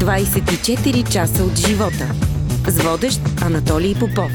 [0.00, 2.14] 24 часа от живота.
[2.68, 4.32] С водещ Анатолий Попов.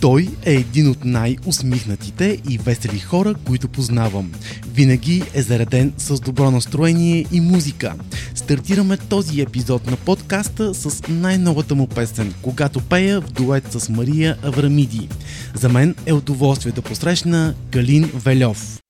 [0.00, 4.32] Той е един от най-усмихнатите и весели хора, които познавам.
[4.74, 7.94] Винаги е зареден с добро настроение и музика.
[8.34, 14.36] Стартираме този епизод на подкаста с най-новата му песен, когато пея в дует с Мария
[14.42, 15.08] Аврамиди.
[15.54, 18.81] За мен е удоволствие да посрещна Галин Велев.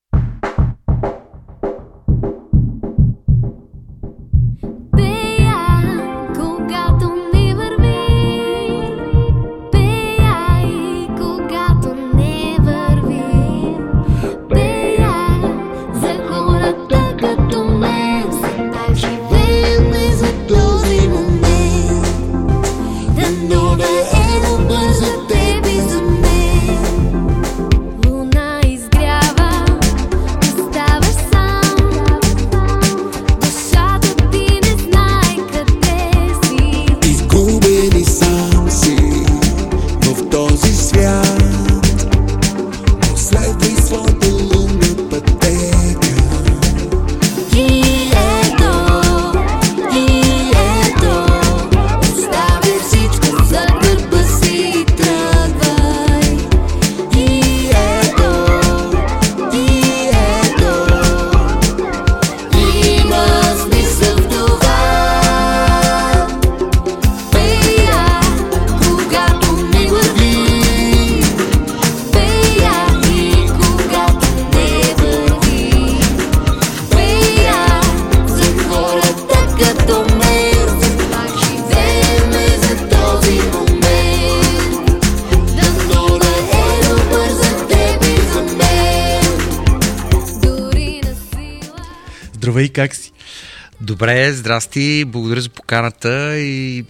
[94.83, 96.85] Здрасти, благодаря за поканата и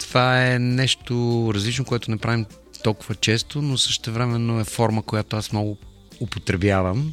[0.00, 2.46] това е нещо различно, което не правим
[2.84, 5.78] толкова често, но също времено е форма, която аз много
[6.20, 7.12] употребявам.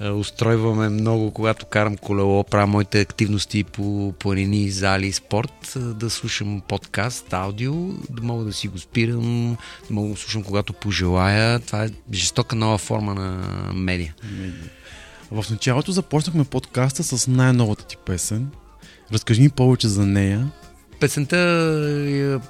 [0.00, 5.78] Е, устройваме много, когато карам колело, правя моите активности по планини, зали и спорт, е,
[5.78, 7.74] да слушам подкаст, аудио,
[8.10, 9.56] да мога да си го спирам,
[9.88, 11.58] да мога да слушам когато пожелая.
[11.58, 13.42] Това е жестока нова форма на
[13.74, 14.14] медия.
[15.30, 18.50] В началото започнахме подкаста с най-новата ти песен.
[19.12, 20.50] Разкажи ми повече за нея.
[21.00, 21.36] Песента
[22.08, 22.40] я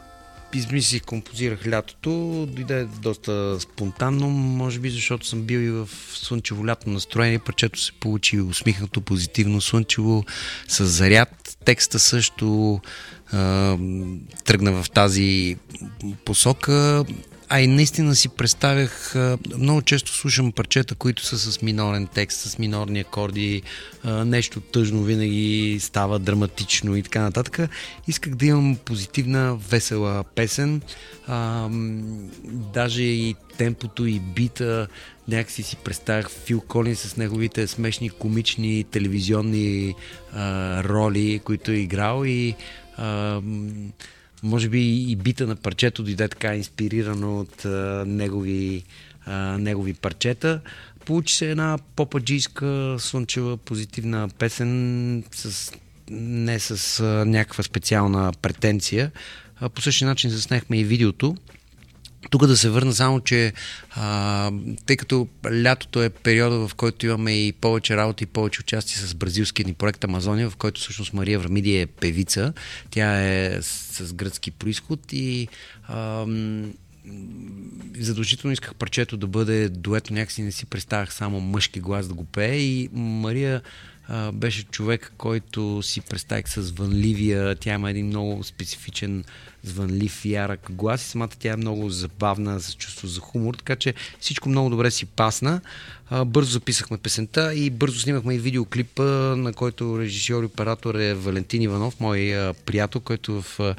[0.54, 2.10] измислих, композирах лятото.
[2.50, 7.38] Дойде доста спонтанно, може би защото съм бил и в слънчево лято настроение.
[7.38, 10.24] Парчето се получи усмихнато, позитивно, слънчево,
[10.68, 11.56] с заряд.
[11.64, 12.80] Текста също
[14.44, 15.56] тръгна в тази
[16.24, 17.04] посока.
[17.54, 19.14] А и наистина си представях,
[19.58, 23.62] много често слушам парчета, които са с минорен текст, с минорни акорди,
[24.04, 27.70] нещо тъжно винаги става драматично и така нататък.
[28.08, 30.82] Исках да имам позитивна, весела песен.
[32.74, 34.88] Даже и темпото и бита,
[35.28, 39.94] някакси си представях Фил Колин с неговите смешни, комични телевизионни
[40.84, 42.54] роли, които е играл и
[42.96, 43.40] а,
[44.42, 48.82] може би и бита на парчето дойде така инспирирано от а, негови,
[49.26, 50.60] а, негови парчета.
[51.04, 55.72] Получи се една попаджийска, слънчева, позитивна песен с
[56.10, 59.10] не с а, някаква специална претенция.
[59.60, 61.36] А, по същия начин заснехме и видеото.
[62.30, 63.52] Тук да се върна само, че
[63.90, 64.52] а,
[64.86, 65.28] тъй като
[65.62, 69.74] лятото е периода, в който имаме и повече работа и повече участие с бразилския ни
[69.74, 72.52] проект Амазония, в който всъщност Мария Врамиди е певица.
[72.90, 75.48] Тя е с, с гръцки происход и
[75.88, 76.26] а,
[77.98, 82.24] задължително исках парчето да бъде дуето, някакси не си представях само мъжки глас да го
[82.24, 83.62] пее и Мария
[84.08, 89.24] а, беше човек, който си представих с вънливия, тя има един много специфичен
[89.64, 93.94] звънлив, ярък глас и самата тя е много забавна, с чувство за хумор, така че
[94.20, 95.60] всичко много добре си пасна.
[96.26, 99.02] Бързо записахме песента и бързо снимахме и видеоклипа,
[99.36, 103.74] на който режисьор и оператор е Валентин Иванов, мой приятел, който в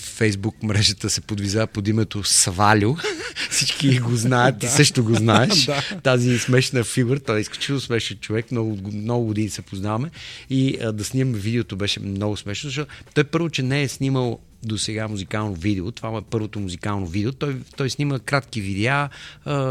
[0.00, 2.96] Фейсбук мрежата се подвизава под името Свалю.
[3.50, 5.70] Всички го знаят, ти също го знаеш.
[6.02, 10.10] Тази смешна фигура, той е изключително смешен човек, много, много години се познаваме.
[10.50, 14.38] И а, да снимаме видеото беше много смешно, защото той първо, че не е снимал
[14.62, 15.90] до сега музикално видео.
[15.90, 17.32] Това е първото музикално видео.
[17.32, 19.08] Той, той снима кратки видеа,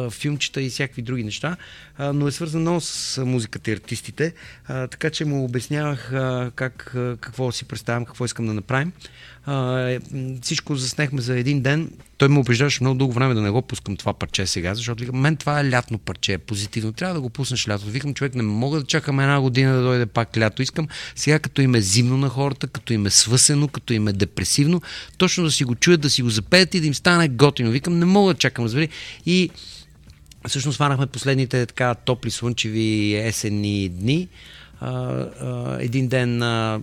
[0.09, 1.57] филмчета и всякакви други неща,
[1.99, 4.33] но е свързан много с музиката и артистите,
[4.67, 8.91] а, така че му обяснявах а, как, а, какво си представям, какво искам да направим.
[9.45, 9.99] А,
[10.41, 11.91] всичко заснехме за един ден.
[12.17, 15.19] той ме убеждаваше много дълго време да не го пускам това парче сега, защото викам,
[15.19, 16.93] мен това е лятно парче, позитивно.
[16.93, 17.85] Трябва да го пуснеш лято.
[17.85, 20.61] Викам, човек, не мога да чакам една година да дойде пак лято.
[20.61, 24.13] Искам сега, като им е зимно на хората, като им е свъсено, като им е
[24.13, 24.81] депресивно,
[25.17, 27.71] точно да си го чуят, да си го запеят и да им стане готино.
[27.71, 28.89] Викам, не мога да чакам, разбери.
[29.25, 29.49] И
[30.47, 34.27] всъщност хванахме последните така топли, слънчеви есенни дни
[34.79, 36.81] а, а, един ден а,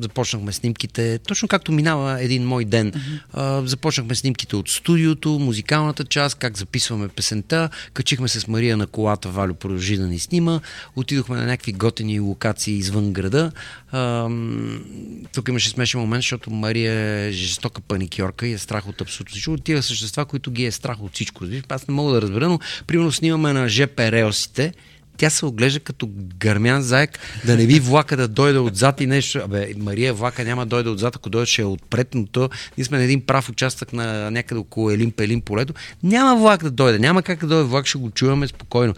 [0.00, 2.92] започнахме снимките, точно както минава един мой ден.
[3.32, 8.86] А, започнахме снимките от студиото, музикалната част, как записваме песента, качихме се с Мария на
[8.86, 10.60] колата, Валю продължи да ни снима,
[10.96, 13.52] отидохме на някакви готени локации извън града.
[13.90, 14.28] А,
[15.34, 19.52] тук имаше смешен момент, защото Мария е жестока паникьорка и е страх от абсолютно всичко.
[19.52, 21.44] От тия същества, които ги е страх от всичко.
[21.68, 24.72] Аз не мога да разбера, но примерно снимаме на ЖП релсите
[25.16, 29.38] тя се оглежда като гърмян заек, да не би влака да дойде отзад и нещо.
[29.38, 32.84] Абе, Мария влака няма да дойде отзад, ако дойде ще е отпред, но то ние
[32.84, 35.74] сме на един прав участък на някъде около Елин Пелин полето.
[36.02, 38.94] Няма влак да дойде, няма как да дойде влак, ще го чуваме спокойно.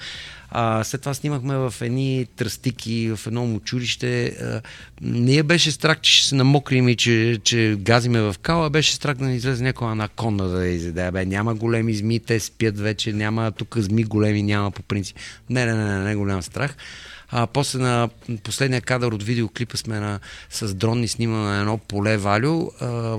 [0.56, 4.26] А, след това снимахме в едни тръстики, в едно мочурище.
[4.26, 4.60] А,
[5.02, 8.94] не я беше страх, че ще се намокрим и че, че газиме в кала, беше
[8.94, 11.10] страх да ни излезе някоя анаконда да изяде.
[11.10, 15.16] Бе, няма големи зми, те спят вече, няма тук зми големи, няма по принцип.
[15.50, 16.76] Не, не, не, не, не голям страх.
[17.30, 18.08] А, после на
[18.42, 22.70] последния кадър от видеоклипа сме на, с дронни снима на едно поле Валю.
[22.80, 23.18] А,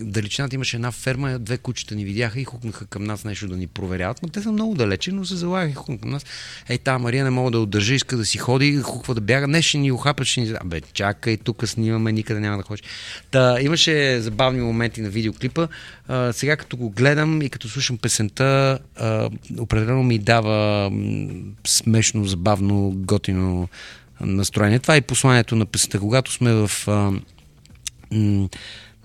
[0.00, 3.66] далечината имаше една ферма, две кучета ни видяха и хукнаха към нас нещо да ни
[3.66, 4.22] проверяват.
[4.22, 6.24] Но те са много далече, но се залагаха и хукнаха към нас.
[6.68, 9.48] Ей, та Мария не мога да удържа, иска да си ходи, хуква да бяга.
[9.48, 10.54] Не ще ни ухапат, ще ни...
[10.60, 12.82] Абе, чакай, тук снимаме, никъде няма да ходиш.
[13.30, 15.68] Та, имаше забавни моменти на видеоклипа.
[16.08, 20.90] А, сега като го гледам и като слушам песента, а, определено ми дава
[21.66, 23.43] смешно, забавно, готино
[24.20, 24.78] настроение.
[24.78, 26.00] Това е посланието на песента.
[26.00, 27.12] Когато сме в а,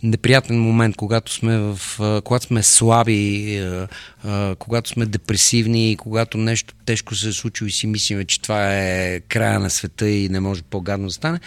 [0.03, 3.87] неприятен момент, когато сме, в, а, когато сме слаби, а,
[4.23, 8.77] а, когато сме депресивни, когато нещо тежко се е случило и си мислиме, че това
[8.77, 11.39] е края на света и не може по-гадно да стане,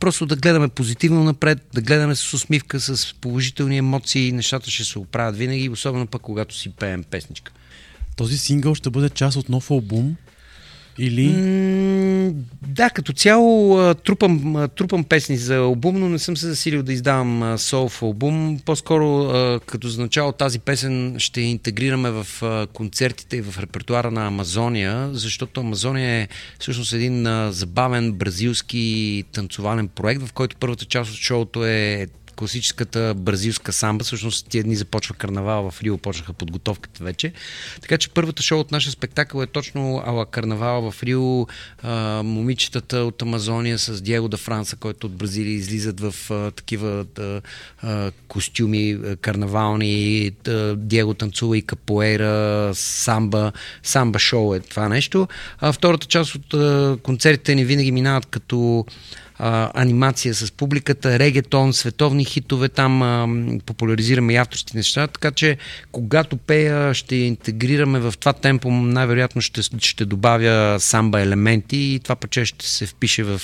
[0.00, 4.98] просто да гледаме позитивно напред, да гледаме с усмивка, с положителни емоции, нещата ще се
[4.98, 7.52] оправят винаги, особено пък когато си пеем песничка.
[8.16, 10.16] Този сингъл ще бъде част от нов албум,
[10.98, 11.28] или?
[12.66, 17.58] Да, като цяло трупам, трупам песни за албум, но не съм се засилил да издавам
[17.58, 18.60] сол в албум.
[18.64, 19.32] По-скоро
[19.66, 22.26] като за начало тази песен ще интегрираме в
[22.72, 30.22] концертите и в репертуара на Амазония, защото Амазония е всъщност един забавен бразилски танцовален проект,
[30.22, 34.04] в който първата част от шоуто е класическата бразилска самба.
[34.04, 37.32] Всъщност тия дни започва карнавал в Рио, почнаха подготовката вече.
[37.80, 41.46] Така че първата шоу от нашия спектакъл е точно ала карнавал в Рио.
[41.82, 47.04] А, момичетата от Амазония с Диего да Франса, който от Бразилия излизат в а, такива
[47.18, 47.40] а,
[47.82, 50.30] а, костюми карнавални.
[50.48, 53.52] А, Диего танцува и капоера, самба.
[53.82, 55.28] Самба шоу е това нещо.
[55.60, 58.86] А втората част от а, концертите ни винаги минават като
[59.38, 63.28] а, анимация с публиката, регетон, световни хитове, там а,
[63.66, 65.56] популяризираме и авторски неща, така че
[65.92, 72.16] когато пея ще интегрираме в това темпо, най-вероятно ще, ще добавя самба елементи и това
[72.16, 73.40] пъче ще се впише в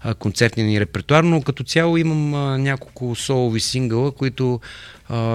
[0.00, 4.60] а, концертния ни репертуар, но като цяло имам а, няколко солови сингъла, които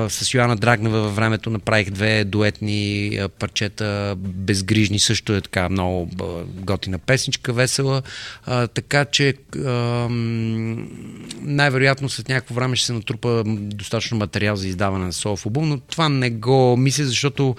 [0.10, 6.10] с Йоанна Драгнева във времето направих две дуетни парчета, безгрижни, също е така много
[6.48, 8.02] готина песничка, весела.
[8.46, 9.34] А, така че
[9.66, 9.70] а,
[11.42, 15.80] най-вероятно след някакво време ще се натрупа достатъчно материал за издаване на солов албум, но
[15.80, 17.56] това не го мисля, защото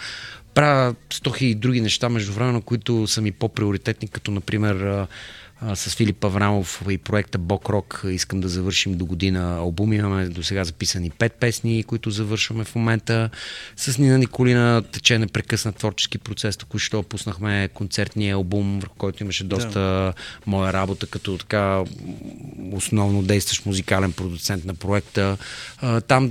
[0.54, 5.06] правя стохи и други неща междувременно, които са ми по-приоритетни, като например
[5.60, 9.92] а, с Филип Аврамов и проекта Бок Рок искам да завършим до година албум.
[9.92, 13.30] Имаме до сега записани пет песни, които завършваме в момента.
[13.76, 16.56] С Нина Николина тече непрекъснат творчески процес.
[16.56, 20.12] Току-що пуснахме концертния албум, върху който имаше доста да.
[20.46, 21.84] моя работа като така
[22.72, 25.36] основно действащ музикален продуцент на проекта.
[25.78, 26.30] А, там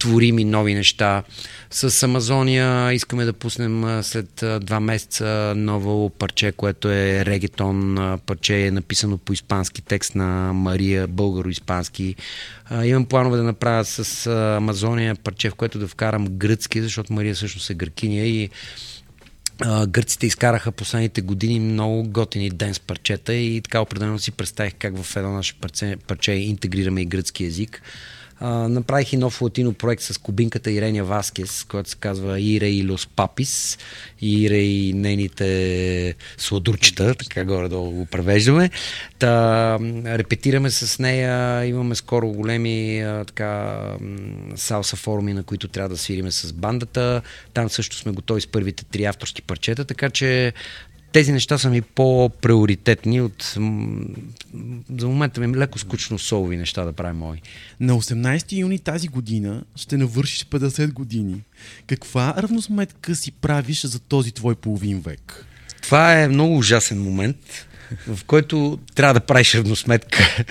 [0.00, 1.22] творим и нови неща.
[1.70, 8.70] С Амазония искаме да пуснем след два месеца ново парче, което е регетон парче, е
[8.70, 12.14] написано по испански текст на Мария, българо-испански.
[12.84, 14.26] Имам планове да направя с
[14.56, 18.50] Амазония парче, в което да вкарам гръцки, защото Мария всъщност е гъркиня и
[19.88, 25.16] гърците изкараха последните години много готини денс парчета и така определено си представих как в
[25.16, 27.82] едно наше парче, парче интегрираме и гръцки язик.
[28.40, 33.06] Направих и нов латино проект с кубинката Иреня Васкес, който се казва Ире и Лос
[33.06, 33.78] Папис.
[34.20, 38.70] Ире и нейните сладурчета, така горе-долу го превеждаме.
[39.18, 43.80] Та, репетираме с нея, имаме скоро големи така,
[44.56, 47.22] салса форуми, на които трябва да свириме с бандата.
[47.54, 50.52] Там също сме готови с първите три авторски парчета, така че
[51.12, 53.56] тези неща са ми по-приоритетни от...
[54.98, 57.42] За момента ми е леко скучно солови неща да правя мои.
[57.80, 61.42] На 18 юни тази година ще навършиш 50 години.
[61.86, 65.46] Каква равносметка си правиш за този твой половин век?
[65.82, 67.66] Това е много ужасен момент,
[68.08, 70.44] в който трябва да правиш равносметка.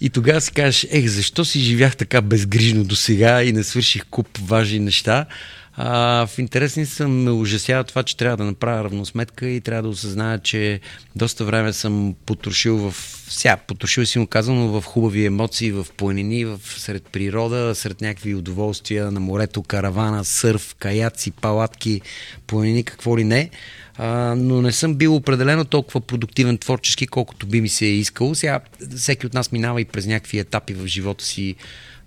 [0.00, 4.04] И тогава си кажеш, ех, защо си живях така безгрижно до сега и не свърших
[4.10, 5.26] куп важни неща.
[5.76, 9.88] А, в интересни съм ме ужасява това, че трябва да направя равносметка и трябва да
[9.88, 10.80] осъзная, че
[11.16, 12.94] доста време съм потрошил в...
[13.28, 18.34] Ся, потрошил си му казано в хубави емоции, в планини, в сред природа, сред някакви
[18.34, 22.00] удоволствия на морето, каравана, сърф, каяци, палатки,
[22.46, 23.50] планини, какво ли не.
[23.96, 28.34] А, но не съм бил определено толкова продуктивен творчески, колкото би ми се е искало.
[28.34, 28.60] Сега
[28.96, 31.54] всеки от нас минава и през някакви етапи в живота си.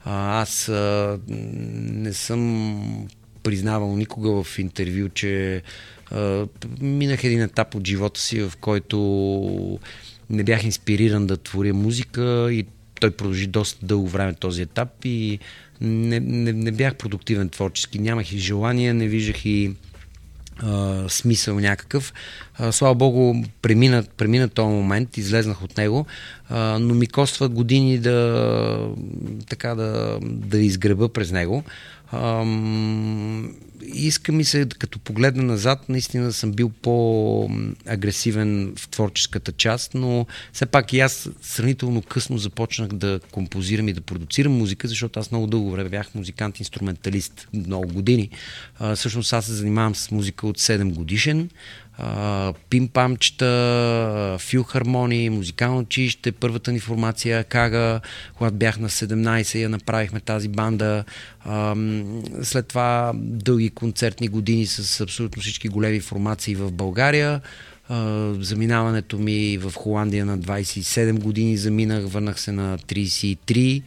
[0.05, 3.07] А, аз а, не съм
[3.43, 5.61] признавал никога в интервю, че
[6.11, 6.47] а,
[6.81, 9.79] минах един етап от живота си, в който
[10.29, 12.65] не бях инспириран да творя музика и
[12.99, 15.39] той продължи доста дълго време този етап и
[15.81, 17.99] не, не, не бях продуктивен творчески.
[17.99, 19.73] Нямах и желание, не виждах и
[20.59, 22.13] а, смисъл някакъв.
[22.55, 26.05] А, слава Богу, премина, премина този момент, излезнах от него,
[26.49, 28.89] а, но ми коства години да,
[29.49, 31.63] така, да, да изгреба през него.
[32.11, 33.55] Ам,
[33.93, 40.65] иска ми се, като погледна назад, наистина съм бил по-агресивен в творческата част, но все
[40.65, 45.47] пак и аз сравнително късно започнах да композирам и да продуцирам музика, защото аз много
[45.47, 48.29] дълго време бях музикант-инструменталист, много години.
[48.79, 51.49] А, всъщност аз се занимавам с музика от 7 годишен
[52.69, 58.01] пимпамчета, филхармонии, музикално училище, първата ни формация Кага,
[58.37, 61.03] когато бях на 17 я направихме тази банда.
[62.43, 67.41] След това дълги концертни години с абсолютно всички големи формации в България.
[68.39, 73.83] Заминаването ми в Холандия на 27 години заминах, върнах се на 33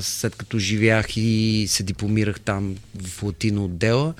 [0.00, 4.14] след като живях и се дипломирах там в латино отдела.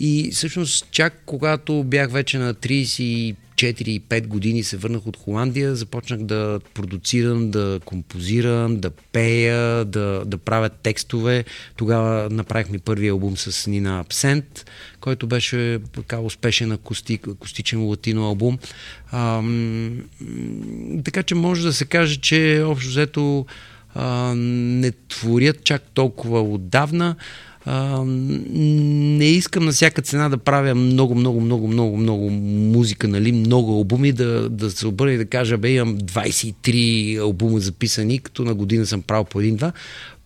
[0.00, 6.60] И всъщност чак когато бях вече на 34-5 години се върнах от Холандия, започнах да
[6.74, 11.44] продуцирам, да композирам, да пея, да, да правя текстове.
[11.76, 18.26] Тогава направих ми първи албум с Нина Абсент, който беше така успешен акустик, акустичен латино
[18.26, 18.58] албум.
[19.10, 19.42] А,
[21.04, 23.46] така че може да се каже, че общо взето
[24.36, 27.16] не творят чак толкова отдавна.
[27.68, 33.32] А, не искам на всяка цена да правя много, много, много, много, много музика, нали,
[33.32, 38.44] много албуми, да, да се обърна и да кажа, бе, имам 23 албума записани, като
[38.44, 39.72] на година съм правил по един-два.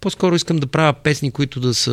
[0.00, 1.92] По-скоро искам да правя песни, които да са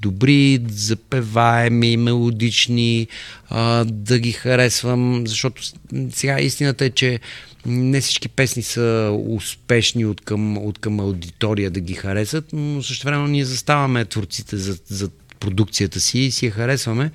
[0.00, 3.06] добри, запеваеми, мелодични,
[3.48, 5.62] а, да ги харесвам, защото
[6.10, 7.20] сега истината е, че
[7.66, 13.06] не всички песни са успешни от към, от към аудитория да ги харесат, но също
[13.06, 17.10] време ние заставаме творците за, за продукцията си и си я харесваме.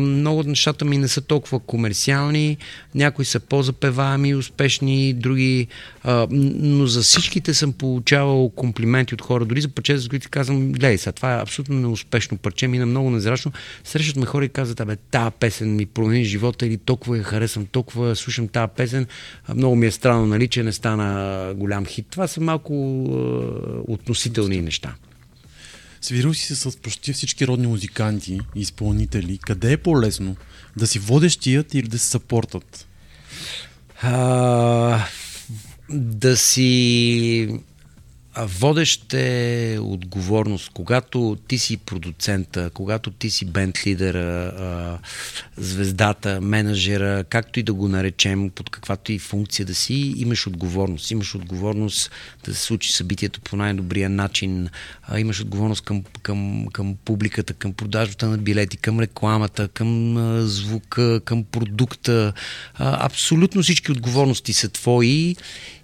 [0.00, 2.56] Много от нещата ми не са толкова комерциални,
[2.94, 5.66] някои са по-запеваеми, успешни, други,
[6.30, 10.98] но за всичките съм получавал комплименти от хора, дори за парчета, за които казвам, гледай
[10.98, 13.52] сега, това е абсолютно неуспешно парче, мина много незрачно.
[13.84, 17.66] Срещат ме хора и казват, абе, тази песен ми промени живота или толкова я харесвам,
[17.66, 19.06] толкова слушам тази песен,
[19.54, 22.06] много ми е странно, нали, че не стана голям хит.
[22.10, 23.04] Това са малко
[23.88, 24.94] относителни неща.
[26.00, 29.38] Свирил си се с почти всички родни музиканти и изпълнители.
[29.38, 30.36] Къде е по-лесно?
[30.76, 32.86] Да си водещият или да си съпортат?
[34.02, 35.04] А,
[35.90, 37.60] да си
[38.46, 40.70] водещ е отговорност.
[40.74, 44.98] Когато ти си продуцента, когато ти си бенд лидера,
[45.56, 51.10] звездата, менеджера, както и да го наречем, под каквато и функция да си, имаш отговорност.
[51.10, 52.10] Имаш отговорност
[52.44, 54.68] да се случи събитието по най-добрия начин.
[55.16, 60.16] Имаш отговорност към, към, към публиката, към продажбата на билети, към рекламата, към
[60.46, 62.32] звука, към продукта.
[62.78, 65.36] Абсолютно всички отговорности са твои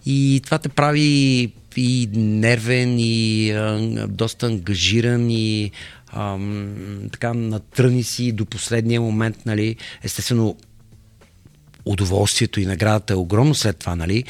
[0.07, 5.71] и това те прави и нервен, и а, доста ангажиран, и
[6.07, 6.39] а,
[7.13, 9.77] така натръни си до последния момент, нали.
[10.03, 10.57] Естествено,
[11.85, 14.25] удоволствието и наградата е огромно след това, нали?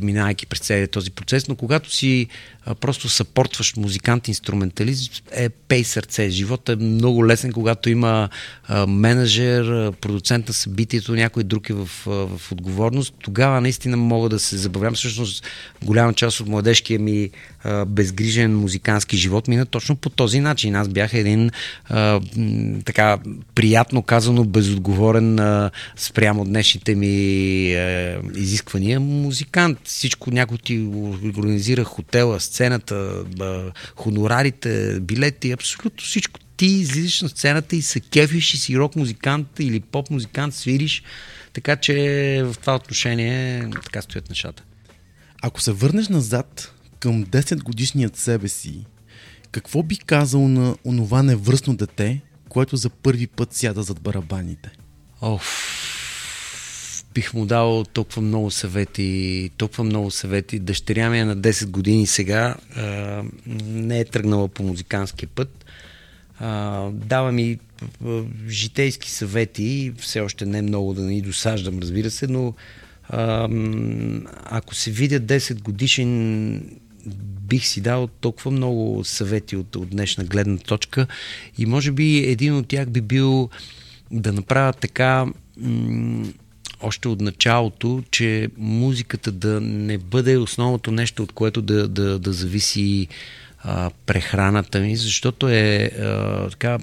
[0.00, 2.26] Минайки през целият този процес, но когато си
[2.80, 6.30] просто съпортваш музикант, инструменталист, е пей сърце.
[6.30, 8.28] Животът е много лесен, когато има
[8.88, 13.14] менеджер, продуцент на събитието, някой друг е в, в отговорност.
[13.22, 14.94] Тогава наистина мога да се забавлявам.
[14.94, 15.44] Всъщност
[15.84, 17.30] голяма част от младежкия ми
[17.86, 20.76] безгрижен музикантски живот мина точно по този начин.
[20.76, 21.50] Аз бях един
[21.88, 22.20] а,
[22.84, 23.18] така
[23.54, 29.78] приятно казано безотговорен а, спрямо днешните ми а, изисквания музикант.
[29.84, 30.78] Всичко някой ти
[31.38, 33.24] организира хотела, сцената,
[33.96, 36.40] хонорарите, билети, абсолютно всичко.
[36.56, 41.02] Ти излизаш на сцената и се кефиш и си рок музикант или поп музикант, свириш.
[41.52, 41.94] Така че
[42.44, 44.62] в това отношение така стоят нещата.
[45.42, 48.84] Ако се върнеш назад към 10 годишният себе си,
[49.52, 54.70] какво би казал на онова невръстно дете, което за първи път сяда зад барабаните?
[55.20, 55.87] Оф,
[57.18, 60.58] бих му дал толкова много съвети, толкова много съвети.
[60.58, 63.22] Дъщеря ми е на 10 години сега, а,
[63.66, 65.64] не е тръгнала по музиканския път.
[66.38, 67.58] А, дава ми
[68.48, 72.54] житейски съвети, все още не много да ни досаждам, разбира се, но
[73.08, 73.48] а,
[74.44, 76.62] ако се видя 10 годишен
[77.42, 81.06] бих си дал толкова много съвети от, от днешна гледна точка
[81.58, 83.50] и може би един от тях би бил
[84.10, 86.26] да направя така м-
[86.80, 92.32] още от началото, че музиката да не бъде основното нещо, от което да, да, да
[92.32, 93.08] зависи
[93.58, 96.78] а, прехраната ми, защото е а, така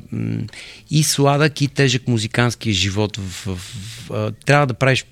[0.90, 3.18] и сладък, и тежък музикански живот.
[3.18, 5.06] В, в, в, а, трябва да правиш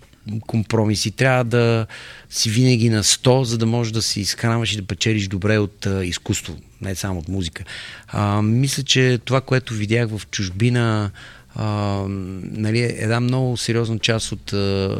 [0.47, 1.87] компромиси, трябва да
[2.29, 5.85] си винаги на 100, за да можеш да се изхранваш и да печелиш добре от
[5.85, 7.63] а, изкуство, не само от музика.
[8.07, 11.11] А, мисля, че това, което видях в чужбина,
[11.55, 12.05] а,
[12.41, 14.97] нали, една много сериозна част от а,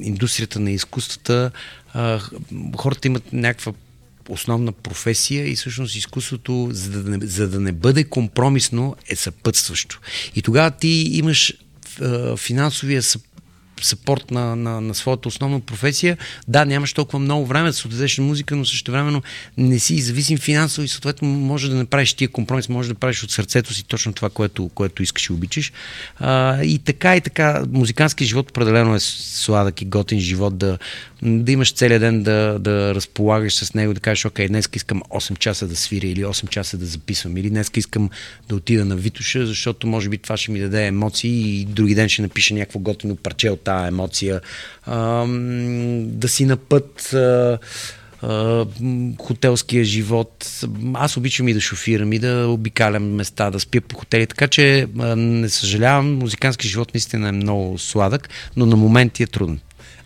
[0.00, 1.50] индустрията на изкуствата.
[1.92, 2.20] А,
[2.76, 3.72] хората имат някаква
[4.28, 10.00] основна професия и всъщност изкуството, за да не, за да не бъде компромисно, е съпътстващо.
[10.34, 11.54] И тогава ти имаш
[12.00, 13.35] а, финансовия съпътстващ
[13.82, 16.18] съпорт на, на, на своята основна професия.
[16.48, 19.22] Да, нямаш толкова много време да се отдадеш на музика, но също времено
[19.58, 23.30] не си зависим финансово и съответно може да направиш тия компромис, може да правиш от
[23.30, 25.72] сърцето си точно това, което, което искаш и обичаш.
[26.18, 30.78] А, и така и така, музикантски живот определено е сладък и готин живот да,
[31.22, 35.38] да имаш целият ден да, да разполагаш с него, да кажеш, окей, днес искам 8
[35.38, 38.10] часа да свиря или 8 часа да записвам, или днес искам
[38.48, 42.08] да отида на Витуша, защото може би това ще ми даде емоции и други ден
[42.08, 44.40] ще напиша някакво готино парче от тази емоция.
[44.86, 45.26] А,
[46.00, 47.58] да си на път а,
[49.18, 50.60] хотелския живот.
[50.94, 54.86] Аз обичам и да шофирам, и да обикалям места, да спя по хотели, така че
[55.16, 59.60] не съжалявам, музикански живот наистина е много сладък, но на моменти е труден.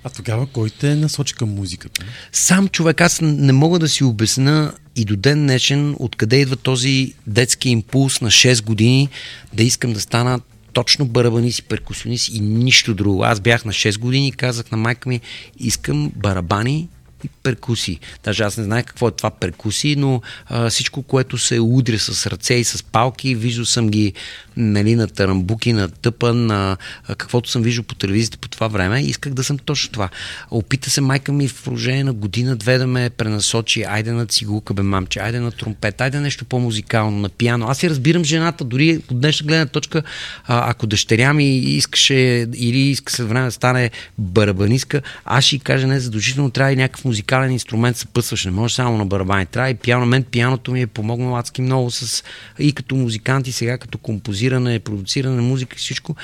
[0.05, 2.05] А тогава кой те насочи към музиката?
[2.33, 7.14] Сам човек, аз не мога да си обясна и до ден днешен откъде идва този
[7.27, 9.09] детски импулс на 6 години
[9.53, 10.40] да искам да стана
[10.72, 13.24] точно барабанист и перкусионист и нищо друго.
[13.24, 15.20] Аз бях на 6 години и казах на майка ми,
[15.59, 16.88] искам барабани
[17.28, 17.98] перкуси.
[18.24, 22.26] Даже аз не знаех какво е това перкуси, но а, всичко, което се удря с
[22.26, 24.12] ръце и с палки, виждал съм ги
[24.56, 26.76] нали, на тарамбуки, на тъпа, на
[27.09, 29.02] а, каквото съм виждал по телевизията по това време.
[29.02, 30.09] Исках да съм точно това.
[30.50, 33.83] Опита се майка ми в продължение на година-две да ме пренасочи.
[33.83, 37.66] Айде на цигулка, бе мамче, айде на тромпет, айде нещо по-музикално, на пиано.
[37.68, 40.02] Аз си разбирам жената, дори от днешна гледна точка,
[40.46, 45.87] а, ако дъщеря ми искаше или иска след време да стане барабаниска, аз ще кажа
[45.87, 48.44] не задължително трябва и някакъв музикален инструмент съпътстваш.
[48.44, 49.46] Не може само на барабани.
[49.46, 50.07] Трябва и пиано.
[50.07, 52.25] Мен пианото ми е помогнало адски много с,
[52.59, 56.16] и като музикант и сега като композиране, продуциране на музика и всичко.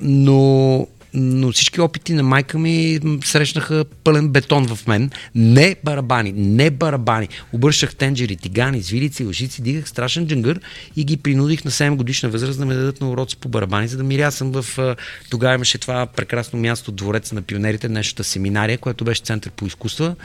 [0.00, 5.10] Но но всички опити на майка ми срещнаха пълен бетон в мен.
[5.34, 7.28] Не барабани, не барабани.
[7.52, 10.60] Обръщах тенджери, тигани, звилици, лъжици, дигах страшен джангър
[10.96, 13.96] и ги принудих на 7 годишна възраст да ме дадат на уроци по барабани, за
[13.96, 14.96] да мирясам в...
[15.30, 20.16] Тогава имаше това прекрасно място, двореца на пионерите, днешната семинария, което беше център по изкуства.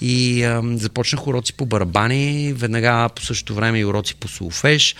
[0.00, 4.94] И а, започнах уроци по барабани, веднага по същото време и уроци по солфеж,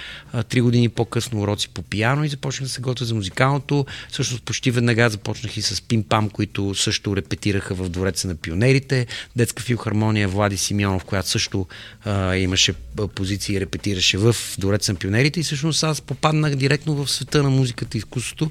[0.48, 3.86] три години по-късно уроци по пиано и започнах да се готвя за музикалното.
[4.08, 9.06] Всъщност почти веднага започнах започнах и с Пим-Пам, които също репетираха в Двореца на пионерите,
[9.36, 11.66] детска филхармония Влади Симеонов, която също
[12.04, 12.74] а, имаше
[13.14, 17.50] позиции и репетираше в Двореца на пионерите и всъщност аз попаднах директно в света на
[17.50, 18.50] музиката и изкуството.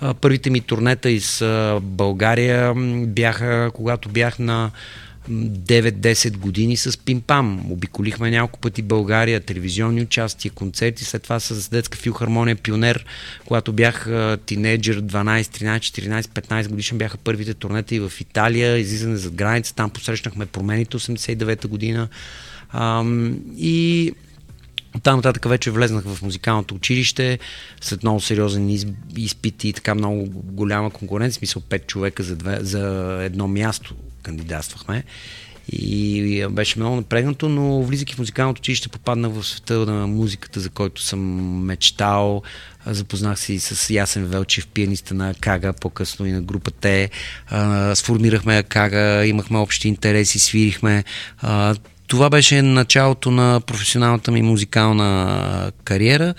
[0.00, 2.74] А, първите ми турнета из а, България
[3.06, 4.70] бяха, когато бях на
[5.30, 7.72] 9-10 години с пимпам.
[7.72, 13.06] Обиколихме няколко пъти България, телевизионни участия, концерти, след това с детска филхармония Пионер,
[13.46, 14.08] когато бях
[14.46, 19.74] тинейджър, 12, 13, 14, 15 годишен бяха първите турнета и в Италия, излизане зад граница,
[19.74, 22.08] там посрещнахме промените 89-та година.
[22.72, 24.12] Ам, и
[25.02, 27.38] там нататък вече влезнах в музикалното училище,
[27.80, 28.70] след много сериозен
[29.16, 35.04] изпит и така много голяма конкуренция, смисъл 5 човека за, две, за едно място кандидатствахме.
[35.72, 40.70] И беше много напрегнато, но влизайки в музикалното училище, попаднах в света на музиката, за
[40.70, 41.20] който съм
[41.64, 42.42] мечтал.
[42.86, 47.08] Запознах се и с Ясен Велчев, пианиста на Кага, по-късно и на групата
[47.94, 51.04] Сформирахме Кага, имахме общи интереси, свирихме
[52.06, 56.34] това беше началото на професионалната ми музикална кариера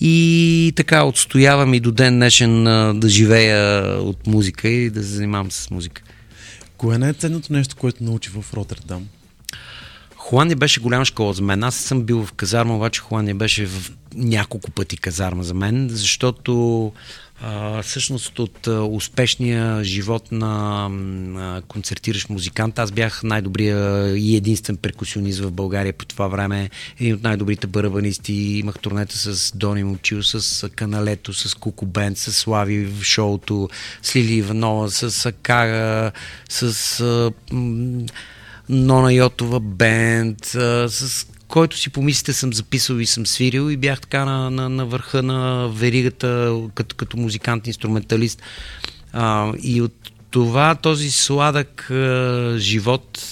[0.00, 2.64] и така отстоявам и до ден днешен
[3.00, 6.02] да живея от музика и да се занимавам с музика.
[6.76, 9.06] Кое е най-ценното нещо, което научи в Роттердам?
[10.16, 11.64] Холандия беше голяма школа за мен.
[11.64, 16.92] Аз съм бил в казарма, обаче Холандия беше в няколко пъти казарма за мен, защото
[17.42, 20.86] а, всъщност от а, успешния живот на
[21.36, 26.70] а, концертиращ музикант, аз бях най-добрия и единствен перкусионист в България по това време,
[27.00, 32.32] един от най-добрите барабанисти, имах турнета с Дони Момчил, с Каналето, с Куко Бенд, с
[32.32, 33.68] Слави в шоуто,
[34.02, 36.12] с Лили Иванова, с Акара,
[36.48, 37.32] с а,
[38.68, 44.24] Нона Йотова Бенд, с който си помислите съм записал и съм свирил и бях така
[44.24, 48.42] на, на, на върха на веригата като, като музикант, инструменталист.
[49.12, 49.94] А, и от
[50.30, 53.22] това този сладък а, живот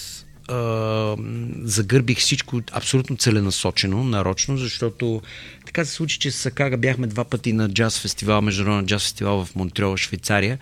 [0.49, 1.17] а,
[1.63, 5.23] загърбих всичко абсолютно целенасочено, нарочно, защото
[5.67, 9.45] така се случи, че с Сакага бяхме два пъти на джаз фестивал, международен джаз фестивал
[9.45, 10.59] в Монтреал, Швейцария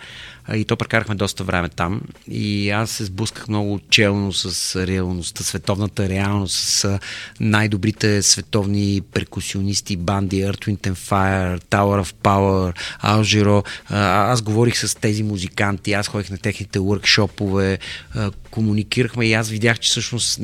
[0.53, 6.09] и то прекарахме доста време там и аз се сблъсках много челно с реалността, световната
[6.09, 6.99] реалност, с
[7.39, 13.65] най-добрите световни перкусионисти, банди, Earth, Wind and Fire, Tower of Power, Algero.
[13.89, 17.77] Аз говорих с тези музиканти, аз ходих на техните workshop
[18.53, 20.39] комуникирахме и аз видях, че всъщност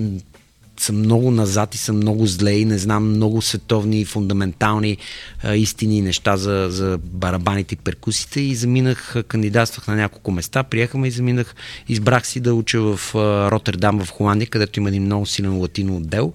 [0.78, 4.98] съм много назад и съм много зле и не знам много световни фундаментални
[5.43, 10.63] а, истини и неща за, за барабаните и перкусите и заминах, кандидатствах на няколко места,
[10.63, 11.56] приехаме и заминах,
[11.88, 15.98] избрах си да уча в а, Роттердам в Холандия, където има един много силен латино
[15.98, 16.34] отдел.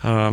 [0.00, 0.30] А,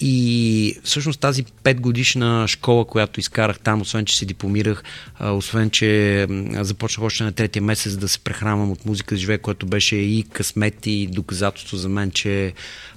[0.00, 4.82] и всъщност тази петгодишна школа, която изкарах там, освен че се дипломирах,
[5.20, 9.66] освен че започнах още на третия месец да се прехранвам от музика за живее, което
[9.66, 12.52] беше и късмет и доказателство за мен, че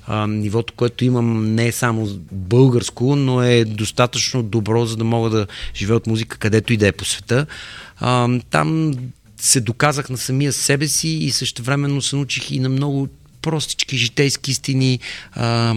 [0.07, 5.29] а, нивото, което имам не е само българско, но е достатъчно добро, за да мога
[5.29, 7.45] да живея от музика където и да е по света.
[7.99, 8.93] А, там
[9.37, 13.07] се доказах на самия себе си и същевременно се научих и на много
[13.41, 14.99] простички житейски истини,
[15.34, 15.75] а,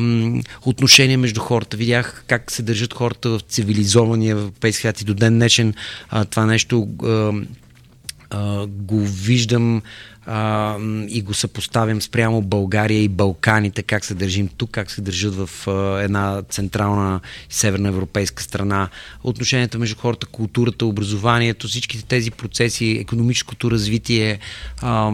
[0.63, 1.77] отношения между хората.
[1.77, 5.75] Видях как се държат хората в цивилизования европейски свят и до ден днешен
[6.11, 7.33] а, това нещо а,
[8.67, 9.83] го виждам
[10.27, 10.77] а,
[11.09, 15.69] и го съпоставям спрямо България и Балканите, как се държим тук, как се държат в
[15.69, 18.89] а, една централна и северна европейска страна.
[19.25, 24.39] Отношенията между хората, културата, образованието, всичките тези процеси, економическото развитие.
[24.83, 25.13] А,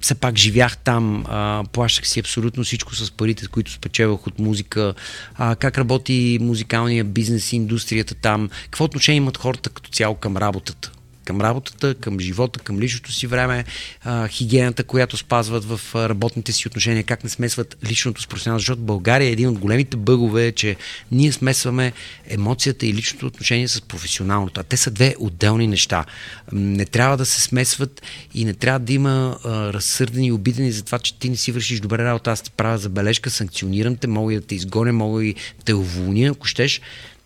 [0.00, 4.94] все пак живях там, а, плащах си абсолютно всичко с парите, които спечелвах от музика,
[5.34, 10.36] а, как работи музикалния бизнес и индустрията там, какво отношение имат хората като цяло към
[10.36, 10.92] работата
[11.28, 13.64] към работата, към живота, към личното си време,
[14.04, 18.82] а, хигиената, която спазват в работните си отношения, как не смесват личното с професионалното, защото
[18.82, 20.76] България е един от големите бъгове, че
[21.12, 21.92] ние смесваме
[22.28, 24.60] емоцията и личното отношение с професионалното.
[24.60, 26.04] А те са две отделни неща.
[26.52, 28.02] Не трябва да се смесват
[28.34, 31.52] и не трябва да има а, разсърдени и обидени за това, че ти не си
[31.52, 32.30] вършиш добре работа.
[32.30, 35.74] Аз ти правя забележка, санкционирам те, мога и да те изгоня, мога и да те
[35.74, 36.80] уволня, ако щеш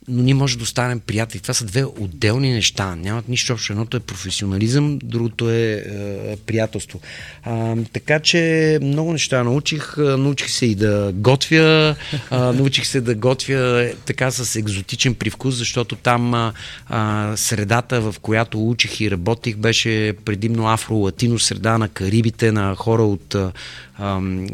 [0.09, 1.41] но ние може да останем приятели.
[1.41, 2.97] Това са две отделни неща.
[2.97, 3.73] Нямат нищо общо.
[3.73, 5.85] Едното е професионализъм, другото е,
[6.27, 7.01] е приятелство.
[7.43, 9.97] А, така че много неща научих.
[9.97, 11.97] Научих се и да готвя.
[12.31, 16.53] А, научих се да готвя е, така с екзотичен привкус, защото там
[16.89, 23.03] а, средата, в която учих и работих, беше предимно афро-латино среда на Карибите, на хора
[23.03, 23.37] от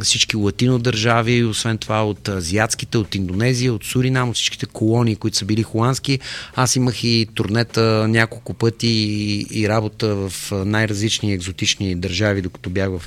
[0.02, 5.36] всички латино държави, освен това от азиатските, от Индонезия, от Суринам, от всичките колонии, които
[5.36, 6.18] са били холандски.
[6.54, 12.88] Аз имах и турнета няколко пъти и, и работа в най-различни екзотични държави, докато бях
[12.90, 13.02] в,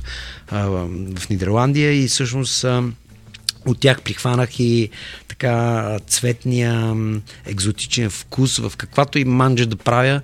[1.15, 2.65] в Нидерландия и всъщност
[3.65, 4.89] от тях прихванах и
[5.27, 6.95] така цветния
[7.45, 10.21] екзотичен вкус в каквато и манджа да правя,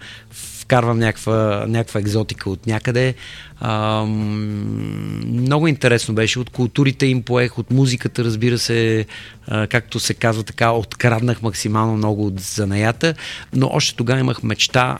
[0.67, 3.15] вкарвам някаква, екзотика от някъде.
[3.59, 6.39] А, много интересно беше.
[6.39, 9.05] От културите им поех, от музиката, разбира се,
[9.47, 13.13] а, както се казва така, откраднах максимално много от занаята,
[13.53, 14.97] но още тогава имах мечта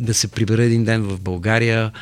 [0.00, 1.92] да се прибера един ден в България,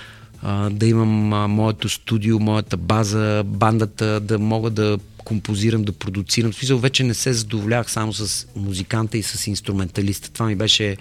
[0.71, 6.53] да имам моето студио, моята база, бандата, да мога да композирам, да продуцирам.
[6.53, 10.31] В смисъл, вече не се задоволявах само с музиканта и с инструменталиста.
[10.31, 10.97] Това ми беше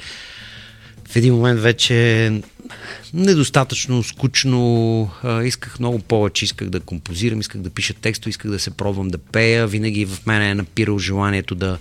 [1.08, 2.32] в един момент вече
[3.13, 5.10] недостатъчно скучно.
[5.44, 6.46] Исках много повече.
[6.46, 9.68] Исках да композирам, исках да пиша тексто, исках да се пробвам да пея.
[9.68, 11.78] Винаги в мен е напирал желанието да,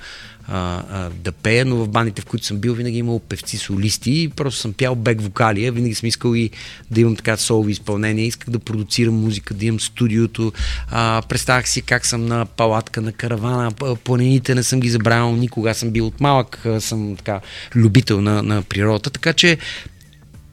[0.49, 4.31] а, а, да пея, но в бандите, в които съм бил, винаги имал певци солисти.
[4.37, 5.71] Просто съм пял бек вокали.
[5.71, 6.51] Винаги съм искал и
[6.91, 8.27] да имам така солови изпълнения.
[8.27, 10.53] Исках да продуцирам музика, да имам студиото.
[10.91, 13.73] А, представях си как съм на палатка, на каравана.
[14.05, 15.75] Планините не съм ги забравял никога.
[15.75, 16.67] Съм бил от малък.
[16.79, 17.41] Съм така
[17.75, 19.11] любител на, на природата.
[19.11, 19.59] Така че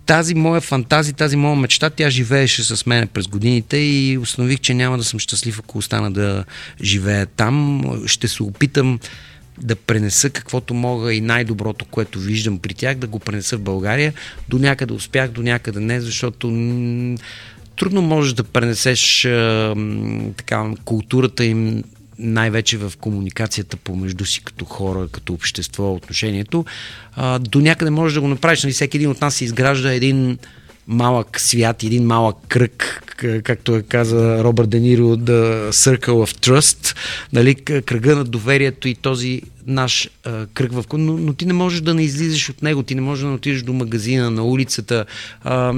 [0.06, 4.74] тази моя фантазия, тази моя мечта, тя живееше с мен през годините и установих, че
[4.74, 6.46] няма да съм щастлив, ако остана да
[6.84, 7.84] живея там.
[8.06, 9.00] Ще се опитам
[9.64, 14.14] да пренеса каквото мога и най-доброто, което виждам при тях, да го пренеса в България.
[14.50, 16.48] До някъде успях, до някъде не, защото
[17.76, 19.22] трудно можеш да пренесеш
[20.38, 21.84] така, културата им
[22.20, 26.66] най-вече в комуникацията помежду си като хора, като общество, отношението.
[27.40, 28.64] До някъде можеш да го направиш.
[28.64, 30.38] Нали, всеки един от нас изгражда един
[30.92, 33.04] малък свят, един малък кръг,
[33.44, 36.96] както е каза Робърт Дениро, The Circle of Trust,
[37.34, 40.84] нали, кръга на доверието и този наш а, кръг в...
[40.94, 43.62] Но, но ти не можеш да не излизаш от него, ти не можеш да отидеш
[43.62, 45.06] до магазина, на улицата.
[45.44, 45.74] А,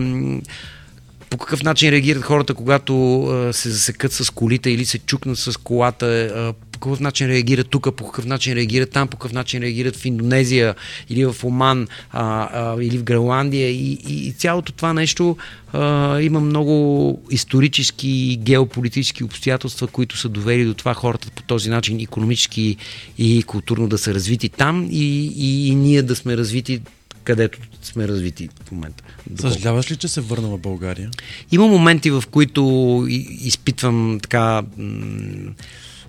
[1.29, 5.57] по какъв начин реагират хората, когато а, се засекат с колите или се чукнат с
[5.57, 9.61] колата, а, по какъв начин реагират тук, по какъв начин реагират там, по какъв начин
[9.61, 10.75] реагират в Индонезия
[11.09, 15.37] или в Оман а, а, или в Гренландия и, и, и цялото това нещо
[15.73, 21.69] а, има много исторически и геополитически обстоятелства, които са довели до това хората по този
[21.69, 22.77] начин економически
[23.17, 26.81] и културно да са развити там и, и, и ние да сме развити
[27.23, 29.03] където сме развити в момента.
[29.39, 31.11] Съжаляваш ли, че се върна в България?
[31.51, 33.05] Има моменти, в които
[33.41, 34.63] изпитвам така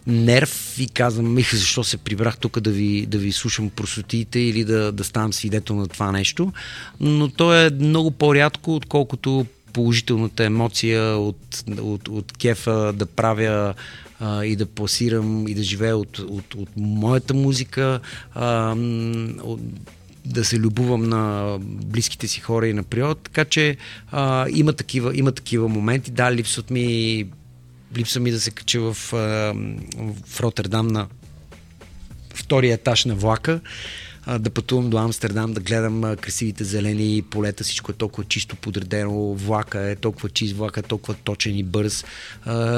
[0.07, 4.64] нерв и казвам, мих, защо се прибрах тук да ви, да ви слушам просотиите или
[4.64, 6.53] да, да ставам свидетел на това нещо.
[7.01, 13.75] Но то е много по-рядко, отколкото положителната емоция от, от, от кефа да правя
[14.21, 18.01] а, и да пласирам и да живея от, от, от моята музика,
[18.35, 18.77] а,
[19.43, 19.61] от,
[20.25, 23.77] да се любувам на близките си хора и на природа, така че
[24.11, 26.11] а, има, такива, има такива моменти.
[26.11, 27.27] Да, липсват ми
[27.96, 28.94] липсва ми да се кача в,
[30.26, 31.07] в Роттердам на
[32.35, 33.61] втория етаж на влака
[34.39, 39.81] да пътувам до Амстердам, да гледам красивите зелени полета, всичко е толкова чисто подредено, влака
[39.81, 42.05] е толкова чист, влака е толкова точен и бърз.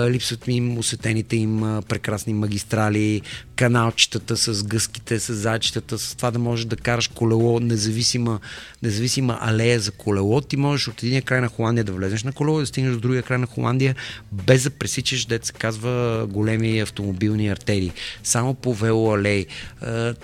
[0.09, 3.23] Липсват ми усетените им прекрасни магистрали,
[3.57, 8.41] каналчетата с гъските, с зайчетата, с това да можеш да караш колело, независима,
[8.83, 10.41] независима алея за колело.
[10.41, 13.01] Ти можеш от един край на Холандия да влезеш на колело и да стигнеш до
[13.01, 13.95] другия край на Холандия,
[14.33, 17.93] без да пресичаш, се казва, големи автомобилни артерии.
[18.23, 19.47] Само по велоалеи.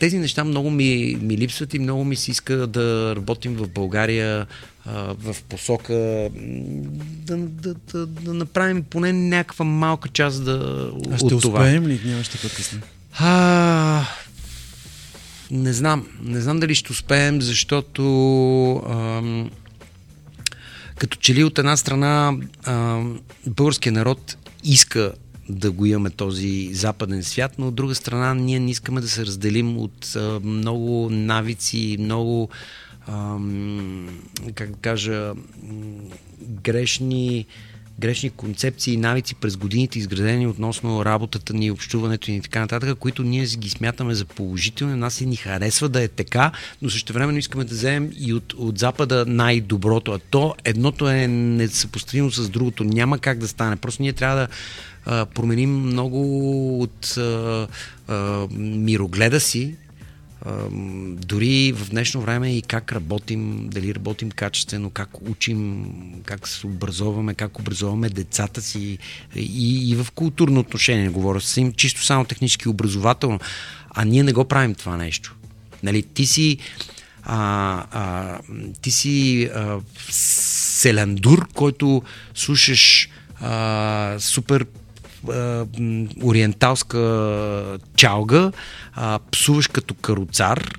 [0.01, 4.47] Тези неща много ми, ми липсват и много ми се иска да работим в България
[4.87, 11.43] в посока да, да, да, да направим поне някаква малка част да, а ще от
[11.43, 11.61] това.
[11.61, 12.01] успеем ли?
[12.05, 12.81] Няма ще късне.
[13.19, 14.05] А,
[15.51, 16.07] не знам.
[16.23, 18.03] Не знам дали ще успеем, защото
[18.77, 19.51] ам,
[20.99, 25.13] като че ли от една страна ам, българския народ иска
[25.49, 29.27] да го имаме този западен свят, но от друга страна ние не искаме да се
[29.27, 32.49] разделим от много навици, много
[34.55, 35.33] как да кажа
[36.43, 37.47] грешни
[38.03, 42.99] грешни концепции и навици през годините, изградени относно работата ни, общуването ни и така нататък,
[42.99, 47.13] които ние ги смятаме за положителни, нас и ни харесва да е така, но също
[47.13, 50.13] времено искаме да вземем и от, от Запада най-доброто.
[50.13, 52.85] А то едното е несъпоставимо с другото.
[52.85, 53.77] Няма как да стане.
[53.77, 57.67] Просто ние трябва да променим много от а,
[58.09, 59.75] а, мирогледа си,
[61.07, 65.87] дори в днешно време и как работим, дали работим качествено, как учим,
[66.25, 68.99] как се образоваме, как образоваме децата си
[69.37, 73.41] и, и в културно отношение, говоря с им чисто само технически образователно,
[73.91, 75.35] а ние не го правим това нещо.
[75.83, 76.59] Нали, ти си
[77.23, 78.39] а, а,
[78.83, 79.79] ти си а,
[80.11, 82.03] селандур, който
[82.35, 83.09] слушаш
[83.41, 84.67] а, супер
[86.23, 88.53] ориенталска чалга,
[88.93, 90.79] а, псуваш като каруцар,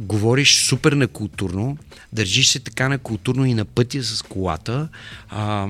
[0.00, 1.76] говориш супер некултурно,
[2.12, 4.88] държиш се така некултурно и на пътя с колата.
[5.30, 5.66] А,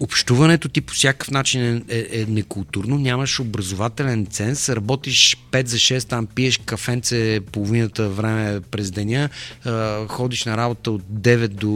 [0.00, 5.76] общуването ти по всякакъв начин е, е, е некултурно, нямаш образователен ценз, работиш 5 за
[5.76, 9.28] 6, там пиеш кафенце половината време през деня,
[9.64, 11.66] а, ходиш на работа от 9 до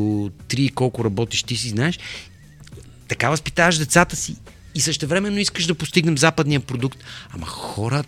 [0.49, 1.99] 3, колко работиш ти си знаеш.
[3.15, 4.37] Така възпитаваш децата си
[4.75, 7.05] и същевременно искаш да постигнем западния продукт.
[7.35, 8.05] Ама хора,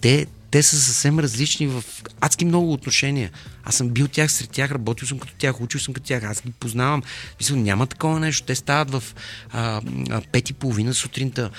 [0.00, 1.84] те, те са съвсем различни в
[2.20, 3.30] адски много отношения.
[3.64, 6.42] Аз съм бил тях сред тях, работил съм като тях, учил съм като тях, аз
[6.42, 7.02] ги познавам.
[7.40, 8.46] Мисля, няма такова нещо.
[8.46, 9.02] Те стават в
[9.50, 11.50] а, а, пет и половина сутринта.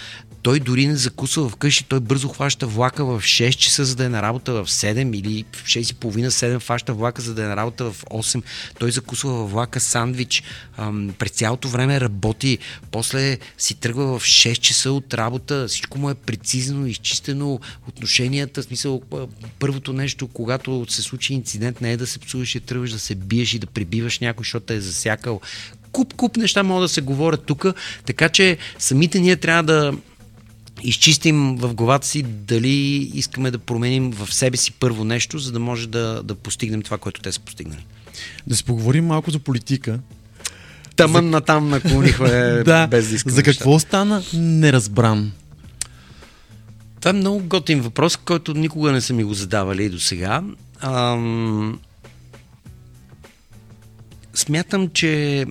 [0.48, 4.10] Той дори не закусва вкъщи, той бързо хваща влака в 6 часа, за да е
[4.10, 7.48] на работа в 7 или в 6 и половина, 7 хваща влака, за да е
[7.48, 8.44] на работа в 8.
[8.80, 10.44] Той закусва в влака сандвич.
[10.78, 12.58] Ам, през цялото време работи,
[12.92, 19.02] после си тръгва в 6 часа от работа, всичко му е прецизно, изчистено, отношенията, смисъл,
[19.60, 23.16] първото нещо, когато се случи инцидент, не е да се псуваш и тръгваш да се
[23.16, 25.42] биеш и да прибиваш някой, защото е засякал.
[25.92, 27.66] Куп, куп неща могат да се говорят тук,
[28.06, 29.94] така че самите ние трябва да
[30.84, 35.60] изчистим в главата си дали искаме да променим в себе си първо нещо, за да
[35.60, 37.86] може да, да постигнем това, което те са постигнали.
[38.48, 40.00] Да си поговорим малко за политика.
[40.96, 41.32] Тъмън за...
[41.32, 42.30] на там наклонихме
[42.66, 43.88] да, без да За какво неща.
[43.88, 45.32] стана неразбран?
[47.00, 50.44] Това е много готин въпрос, който никога не са ми го задавали до сега.
[50.80, 51.80] Ам...
[54.34, 55.46] Смятам, че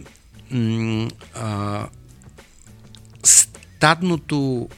[0.50, 1.86] м- а,
[3.22, 4.68] стадното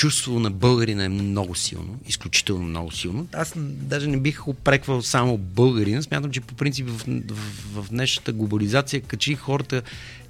[0.00, 3.28] чувство на българина е много силно, изключително много силно.
[3.32, 6.02] Аз даже не бих опреквал само българина.
[6.02, 9.82] Смятам, че по принцип в, в, в днешната глобализация качи хората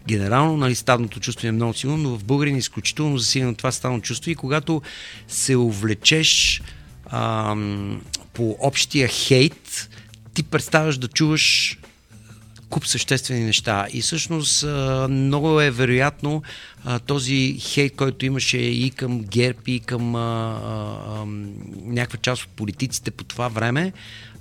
[0.06, 4.00] генерално, нали, стадното чувство е много силно, но в българин е изключително засилено това стадно
[4.00, 4.82] чувство и когато
[5.28, 6.62] се увлечеш
[7.06, 8.02] ам,
[8.32, 9.90] по общия хейт,
[10.34, 11.78] ти представяш да чуваш
[12.70, 13.86] куп съществени неща.
[13.92, 14.66] И всъщност
[15.08, 16.42] много е вероятно
[17.06, 20.12] този хейт, който имаше и към ГЕРБ, и към
[21.84, 23.92] някаква част от политиците по това време,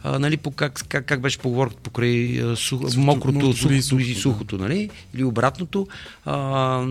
[0.04, 3.82] а, нали, по как, как, как беше поговорката покрай а, сух, Сухото, мокрото, сухото, и
[3.82, 5.88] сухото, и сухото нали, или обратното.
[6.26, 6.88] А,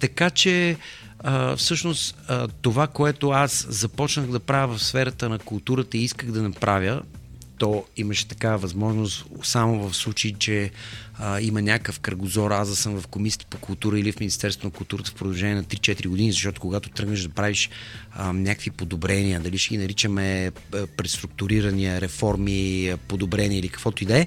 [0.00, 0.76] така че
[1.18, 6.30] а, всъщност а, това, което аз започнах да правя в сферата на културата и исках
[6.30, 7.02] да направя,
[7.58, 10.70] то имаше такава възможност само в случай, че
[11.18, 14.70] а, има някакъв кръгозор, аз да съм в комисията по култура или в Министерството на
[14.70, 17.70] културата в продължение на 3-4 години, защото когато тръгнеш да правиш
[18.12, 20.50] а, някакви подобрения, дали ще ги наричаме
[20.96, 24.26] преструктурирания, реформи, подобрения или каквото и да е,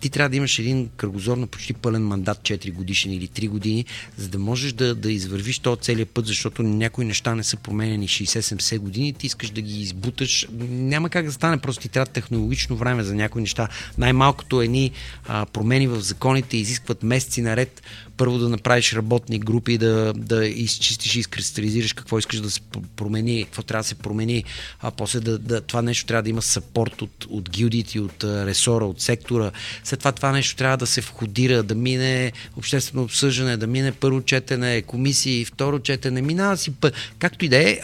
[0.00, 3.84] ти трябва да имаш един кръгозор на почти пълен мандат 4 годишен или 3 години,
[4.16, 8.08] за да можеш да, да извървиш този целият път, защото някои неща не са променени
[8.08, 10.46] 60-70 години, ти искаш да ги избуташ.
[10.68, 13.68] Няма как да стане, просто ти трябва технологично време за някои неща.
[13.98, 14.90] Най-малкото едни
[15.26, 17.82] а, промени в законите изискват месеци наред
[18.16, 22.60] първо да направиш работни групи, да, да изчистиш и изкристализираш какво искаш да се
[22.96, 24.44] промени, какво трябва да се промени,
[24.80, 28.84] а после да, да, това нещо трябва да има сапорт от, от гилдите, от ресора,
[28.84, 29.50] от сектора.
[29.84, 34.22] След това това нещо трябва да се входира, да мине обществено обсъждане, да мине първо
[34.22, 36.94] четене, комисии, второ четене, минава си път.
[37.18, 37.80] Както и да е,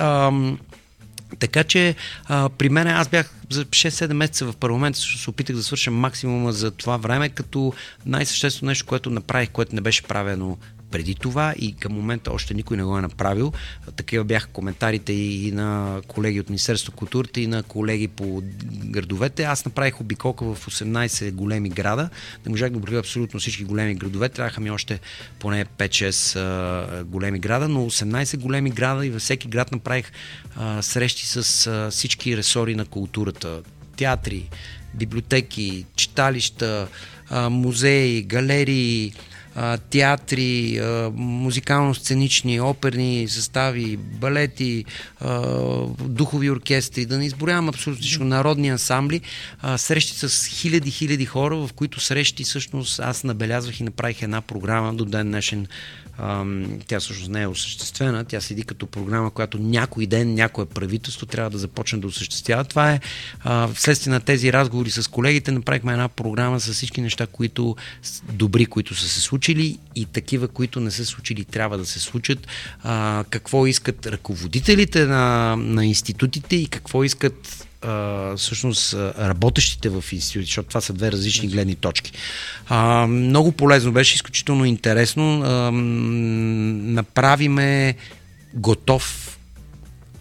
[1.38, 5.62] така че а, при мен аз бях за 6-7 месеца в парламент, се опитах да
[5.62, 7.73] свърша максимума за това време, като
[8.07, 10.59] най-съществено нещо, което направих, което не беше правено
[10.90, 13.53] преди това и към момента още никой не го е направил.
[13.96, 18.42] Такива бяха коментарите и на колеги от Министерството културата и на колеги по
[18.85, 19.42] градовете.
[19.42, 22.11] Аз направих обиколка в 18 големи града.
[22.46, 24.29] Не можах да обиколя абсолютно всички големи градове.
[24.29, 25.00] Трябваха ми още
[25.38, 30.12] поне 5-6 големи града, но 18 големи града и във всеки град направих
[30.81, 33.62] срещи с всички ресори на културата.
[33.96, 34.48] Театри,
[34.94, 36.88] библиотеки, читалища,
[37.50, 39.12] музеи, галерии,
[39.90, 40.81] театри,
[41.14, 44.85] музикално-сценични, оперни състави, балети,
[46.01, 49.20] духови оркестри, да не изборявам абсолютно всичко, народни ансамбли,
[49.77, 55.05] срещи с хиляди-хиляди хора, в които срещи всъщност аз набелязвах и направих една програма до
[55.05, 55.66] ден днешен
[56.87, 58.24] тя всъщност не е осъществена.
[58.24, 62.64] Тя седи като програма, която някой ден някое правителство трябва да започне да осъществява.
[62.64, 63.00] Това е
[63.74, 65.52] вследствие на тези разговори с колегите.
[65.52, 67.76] Направихме една програма с всички неща, които
[68.33, 72.46] добри, които са се случили и такива, които не са случили, трябва да се случат.
[72.83, 80.45] А, какво искат ръководителите на, на институтите и какво искат а, всъщност работещите в институти,
[80.45, 82.12] защото това са две различни гледни точки.
[82.69, 85.43] А, много полезно беше, изключително интересно.
[85.43, 85.71] А,
[86.93, 87.95] направиме
[88.55, 89.37] готов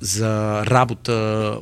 [0.01, 1.13] за работа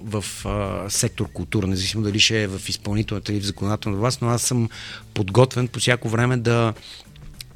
[0.04, 4.30] в а, сектор култура, независимо дали ще е в изпълнителната или в законодателната власт, но
[4.30, 4.70] аз съм
[5.14, 6.74] подготвен по всяко време да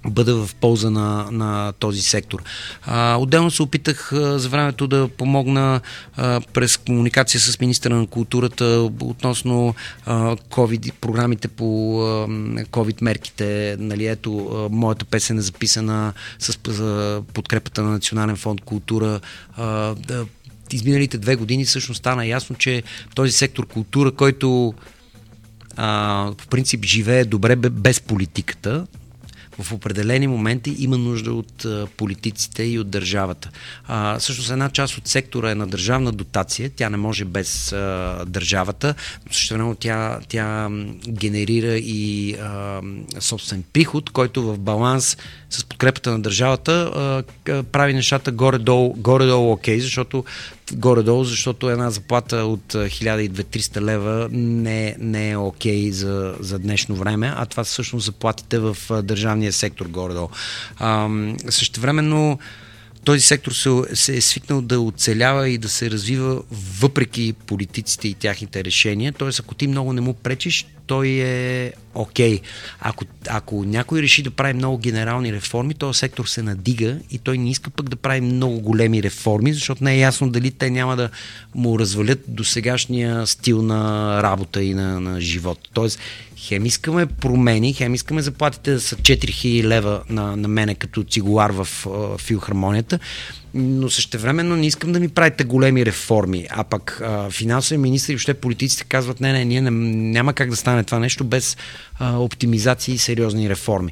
[0.06, 2.43] бъда в полза на, на този сектор.
[2.84, 5.82] А, отделно се опитах а, за времето да помогна
[6.16, 8.66] а, през комуникация с министра на културата
[9.02, 9.76] относно
[10.06, 12.28] а, COVID, програмите по а,
[12.66, 13.76] COVID мерките.
[13.80, 19.20] Нали, ето, а, моята песен е записана с а, подкрепата на Национален фонд култура.
[19.58, 20.26] А, да,
[20.72, 22.84] изминалите две години всъщност стана ясно, че
[23.16, 24.74] този сектор култура, който
[25.78, 28.88] а, по принцип живее добре без политиката,
[29.64, 33.49] в определени моменти има нужда от а, политиците и от държавата.
[33.88, 38.24] А, всъщност една част от сектора е на държавна дотация, тя не може без а,
[38.28, 38.95] държавата,
[39.28, 40.70] но също време тя, тя
[41.07, 42.82] генерира и а,
[43.20, 45.18] собствен приход, който в баланс
[45.49, 46.72] с подкрепата на държавата
[47.45, 50.26] а, прави нещата горе-долу, горе-долу окей, защото
[50.74, 56.95] горе-долу, защото една заплата от 1200-300 лева не, не е окей okay за, за днешно
[56.95, 60.30] време, а това всъщност заплатите в държавния сектор горе-долу.
[60.78, 61.09] А,
[61.49, 62.39] същевременно
[63.03, 66.41] този сектор се, се е свикнал да оцелява и да се развива
[66.80, 69.13] въпреки политиците и тяхните решения.
[69.13, 72.37] Тоест, ако ти много не му пречиш, той е окей.
[72.37, 72.41] Okay.
[72.79, 77.37] Ако, ако някой реши да прави много генерални реформи, този сектор се надига и той
[77.37, 80.95] не иска пък да прави много големи реформи, защото не е ясно дали те няма
[80.95, 81.09] да
[81.55, 85.59] му развалят до сегашния стил на работа и на, на живот.
[85.73, 85.99] Тоест,
[86.37, 91.49] хем искаме промени, хем искаме заплатите да са 4000 лева на, на мене като цигулар
[91.49, 92.99] в uh, филхармонията,
[93.54, 96.47] но същевременно не искам да ми правите големи реформи.
[96.49, 99.72] А пък финансови министри и въобще политиците казват, не, не, ние не,
[100.12, 101.58] няма как да стане това нещо без
[101.99, 103.91] а, оптимизации и сериозни реформи.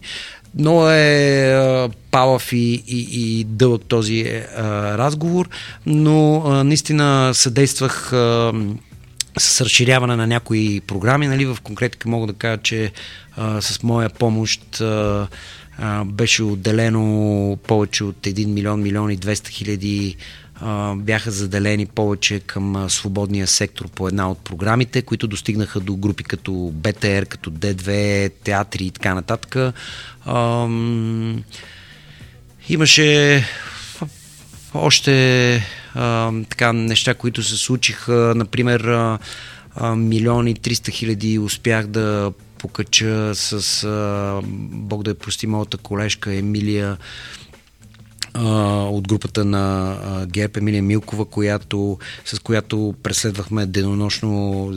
[0.56, 4.64] Много е а, палав и, и, и дълъг този а,
[4.98, 5.50] разговор,
[5.86, 8.54] но а, наистина съдействах а,
[9.38, 11.28] с разширяване на някои програми.
[11.28, 12.92] Нали, в конкретика мога да кажа, че
[13.38, 15.28] а, с моя помощ а,
[16.06, 20.16] беше отделено повече от 1 милион, милион и 200 хиляди
[20.96, 26.72] бяха заделени повече към свободния сектор по една от програмите, които достигнаха до групи като
[26.74, 29.74] БТР, като Д2, театри и така нататък.
[32.70, 33.44] Имаше
[34.74, 35.64] още
[36.50, 38.34] така неща, които се случиха.
[38.36, 38.82] Например,
[39.96, 44.42] милиони 300 хиляди успях да покача с, а,
[44.72, 46.98] Бог да я прости, моята колежка Емилия
[48.36, 54.74] от групата на ГЕП, Емилия Милкова, която, с която преследвахме денонощно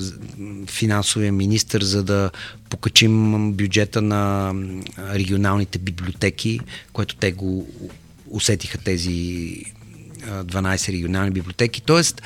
[0.66, 2.30] финансовия министр, за да
[2.70, 4.52] покачим бюджета на
[4.98, 6.60] регионалните библиотеки,
[6.92, 7.68] което те го
[8.30, 9.56] усетиха тези
[10.26, 11.82] 12 регионални библиотеки.
[11.82, 12.22] Тоест,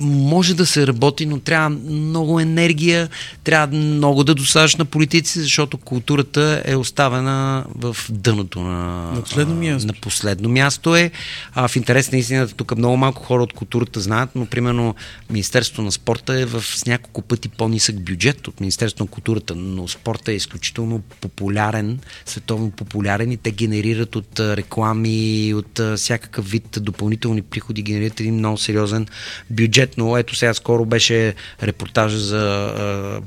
[0.00, 3.08] може да се работи, но трябва много енергия,
[3.44, 9.54] трябва много да досаждаш на политици, защото културата е оставена в дъното на, на последно
[9.54, 9.86] място.
[9.86, 11.10] На последно място е.
[11.54, 14.94] А, в интерес на истината, тук много малко хора от културата знаят, но примерно
[15.30, 19.88] Министерството на спорта е в с няколко пъти по-нисък бюджет от Министерството на културата, но
[19.88, 27.42] спорта е изключително популярен, световно популярен и те генерират от реклами, от всякакъв вид допълнителни
[27.42, 29.06] приходи, генерират един много сериозен
[29.50, 33.20] бюджет но ето сега скоро беше репортажа за а,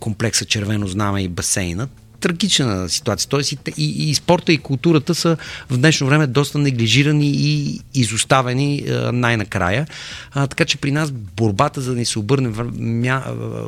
[0.00, 1.90] комплекса Червено знаме и басейнат
[2.22, 3.28] трагична ситуация.
[3.28, 5.36] Тоест и, и, и спорта и културата са
[5.70, 9.86] в днешно време доста неглижирани и изоставени а, най-накрая.
[10.32, 13.24] А, така че при нас борбата за да ни се обърне, мя,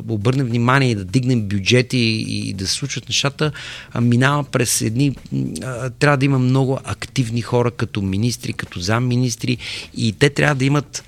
[0.09, 3.53] обърне внимание и да дигнем бюджети и, и да се случват нещата,
[3.93, 5.17] а, минава през едни...
[5.63, 9.59] А, трябва да има много активни хора като министри, като замминистри
[9.97, 11.05] и те трябва да имат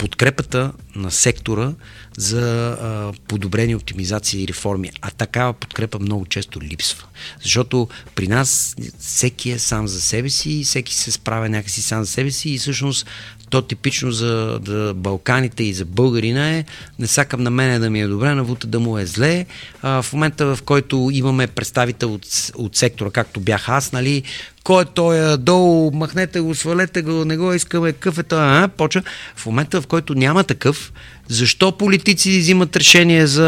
[0.00, 1.72] подкрепата на сектора
[2.16, 4.90] за а, подобрени оптимизации и реформи.
[5.00, 7.06] А такава подкрепа много често липсва.
[7.42, 12.10] Защото при нас всеки е сам за себе си, всеки се справя някакси сам за
[12.10, 13.06] себе си и всъщност
[13.50, 16.64] то типично за да, Балканите и за българина е
[16.98, 19.46] не сакам на мене да ми е добре, на Вута да му е зле.
[19.82, 24.22] А, в момента, в който имаме представител от, от сектора, както бях аз, нали,
[24.64, 28.68] кой е той долу, махнете го, свалете го, не го искаме, какъв е той, а,
[28.68, 29.02] почва.
[29.36, 30.92] В момента, в който няма такъв,
[31.28, 33.44] защо политици взимат решение за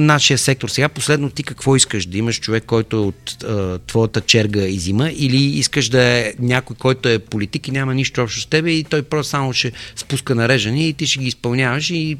[0.00, 0.68] нашия сектор?
[0.68, 2.06] Сега последно ти какво искаш?
[2.06, 6.32] Да имаш човек, който е от а, твоята черга и зима или искаш да е
[6.38, 9.72] някой, който е политик и няма нищо общо с тебе и той просто само ще
[9.96, 12.18] спуска нареждане и ти ще ги изпълняваш и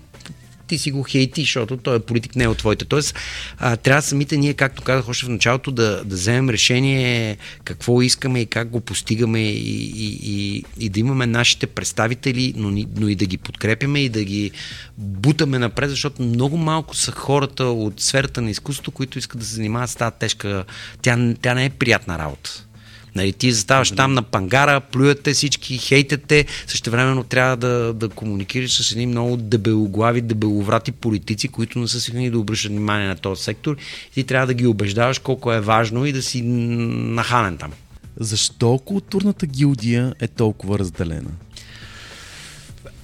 [0.72, 2.84] ти си го хейти, защото той е политик, не е от твоите.
[2.84, 3.14] Тоест,
[3.58, 8.40] а, трябва самите ние, както казах още в началото, да, да вземем решение какво искаме
[8.40, 13.14] и как го постигаме и, и, и, и да имаме нашите представители, но, но и
[13.14, 14.50] да ги подкрепяме и да ги
[14.98, 19.54] бутаме напред, защото много малко са хората от сферата на изкуството, които искат да се
[19.54, 20.64] занимават с тази тежка.
[21.02, 22.66] Тя, тя не е приятна работа.
[23.14, 28.82] Нали, ти заставаш там на пангара, плюете всички, хейтете, също времено трябва да, да комуникираш
[28.82, 33.42] с едни много дебелоглави, дебеловрати политици, които не са свикнали да обръщат внимание на този
[33.42, 33.76] сектор.
[34.10, 37.72] И ти трябва да ги убеждаваш колко е важно и да си наханен там.
[38.16, 41.30] Защо културната гилдия е толкова разделена?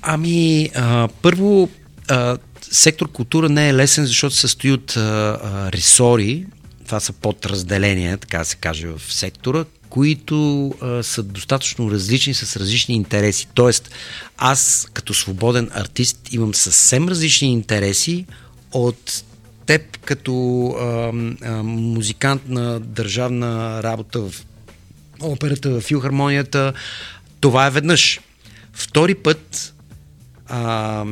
[0.03, 1.69] Ами, а, първо,
[2.09, 6.47] а, сектор култура не е лесен, защото се състои от а, а, ресори,
[6.85, 12.95] това са подразделения, така се каже, в сектора, които а, са достатъчно различни с различни
[12.95, 13.49] интереси.
[13.55, 13.91] Тоест,
[14.37, 18.27] аз като свободен артист имам съвсем различни интереси
[18.73, 19.25] от
[19.67, 21.13] теб като а,
[21.43, 24.35] а, музикант на държавна работа в
[25.21, 26.73] операта, в филхармонията.
[27.41, 28.21] Това е веднъж.
[28.73, 29.75] Втори път
[30.47, 31.05] а,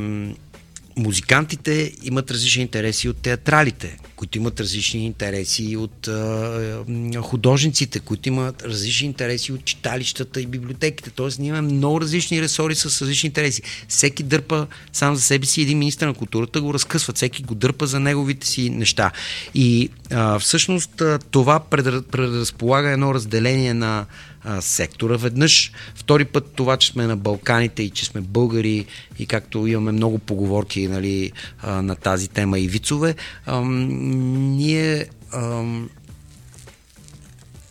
[0.97, 6.85] музикантите имат различни интереси от театралите, които имат различни интереси от а,
[7.23, 11.11] художниците, които имат различни интереси от читалищата и библиотеките.
[11.11, 13.63] Тоест, ние имаме много различни ресори с различни интереси.
[13.89, 17.87] Всеки дърпа сам за себе си един министр на културата, го разкъсва, всеки го дърпа
[17.87, 19.11] за неговите си неща.
[19.55, 24.07] И а, всъщност това предразполага едно разделение на
[24.47, 25.17] а, сектора.
[25.17, 28.87] Веднъж, втори път това, че сме на Балканите и че сме българи
[29.19, 31.33] и както имаме много поговорки нали,
[31.63, 33.15] а, на тази тема и вицове,
[33.47, 35.65] а, ние а,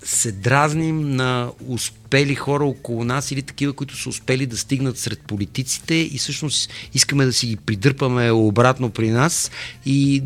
[0.04, 1.52] се дразним на
[2.06, 6.70] успели хора около нас или такива, които са успели да стигнат сред политиците и всъщност
[6.94, 9.52] искаме да си ги придърпаме обратно при нас
[9.86, 10.24] и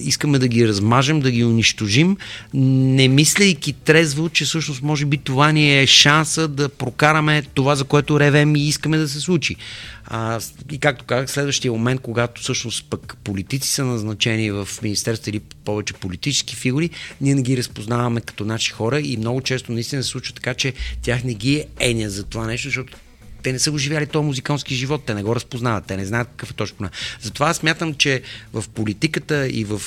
[0.00, 2.16] искаме да ги размажем, да ги унищожим,
[2.54, 7.84] не мислейки трезво, че всъщност може би това ни е шанса да прокараме това, за
[7.84, 9.56] което ревем и искаме да се случи.
[10.06, 10.40] А,
[10.72, 15.94] и както казах, следващия момент, когато всъщност пък политици са назначени в министерство или повече
[15.94, 16.90] политически фигури,
[17.20, 20.72] ние не ги разпознаваме като наши хора и много често наистина се случва така, че
[21.02, 22.96] тях не ги е еня за това нещо, защото
[23.44, 26.28] те не са го живяли този музикански живот, те не го разпознават, те не знаят
[26.28, 26.88] какъв е точно.
[27.20, 28.22] Затова аз смятам, че
[28.52, 29.80] в политиката и, в,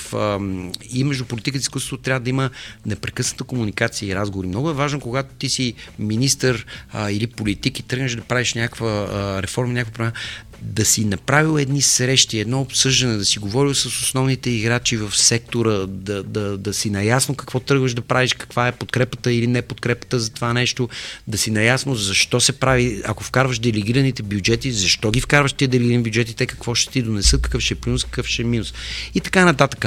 [0.93, 2.49] и между политиката и изкуството трябва да има
[2.85, 4.47] непрекъсната комуникация и разговори.
[4.47, 8.89] Много е важно, когато ти си министър а, или политик и тръгнеш да правиш някаква
[8.89, 10.13] а, реформа, някаква промяна,
[10.61, 15.71] да си направил едни срещи, едно обсъждане, да си говорил с основните играчи в сектора,
[15.87, 20.19] да, да, да си наясно какво тръгваш да правиш, каква е подкрепата или не подкрепата
[20.19, 20.89] за това нещо,
[21.27, 26.03] да си наясно защо се прави, ако вкарваш делегираните бюджети, защо ги вкарваш тия делегирани
[26.03, 28.73] бюджети, те какво ще ти донесат, какъв ще е плюс, какъв ще е минус
[29.15, 29.85] и така нататък.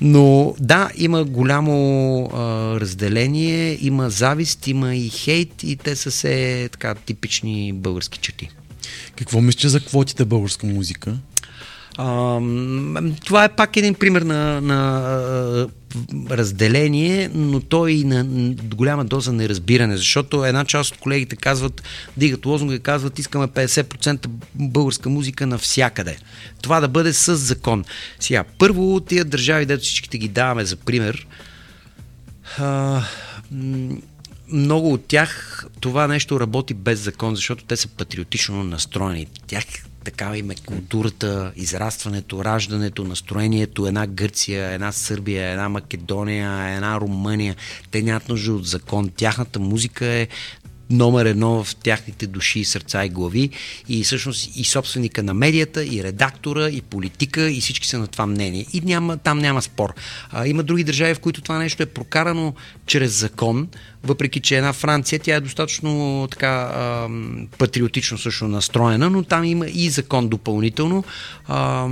[0.00, 2.40] Но да, има голямо а,
[2.80, 8.50] разделение, има завист, има и хейт и те са се така типични български черти.
[9.18, 11.16] Какво мислиш за квотите българска музика?
[11.96, 12.40] А,
[13.24, 15.68] това е пак един пример на, на
[16.30, 18.24] разделение, но той и на
[18.64, 21.82] голяма доза неразбиране, защото една част от колегите казват,
[22.16, 26.16] дигат лозунга и казват, искаме 50% българска музика навсякъде.
[26.62, 27.84] Това да бъде с закон.
[28.20, 31.26] Сега, първо, тия държави, дето всичките ги даваме за пример,
[32.58, 33.02] а,
[34.52, 39.26] много от тях това нещо работи без закон, защото те са патриотично настроени.
[39.46, 39.64] Тях
[40.04, 43.86] такава им е културата, израстването, раждането, настроението.
[43.86, 47.56] Една Гърция, една Сърбия, една Македония, една Румъния.
[47.90, 49.10] Те нямат нужда от закон.
[49.16, 50.28] Тяхната музика е
[50.90, 53.50] номер едно в тяхните души, сърца и глави
[53.88, 58.26] и всъщност и собственика на медията, и редактора, и политика, и всички са на това
[58.26, 58.66] мнение.
[58.72, 59.94] И няма, там няма спор.
[60.30, 62.54] А, има други държави, в които това нещо е прокарано
[62.86, 63.68] чрез закон,
[64.04, 67.08] въпреки че една Франция, тя е достатъчно така а,
[67.58, 71.04] патриотично също настроена, но там има и закон допълнително.
[71.48, 71.86] А,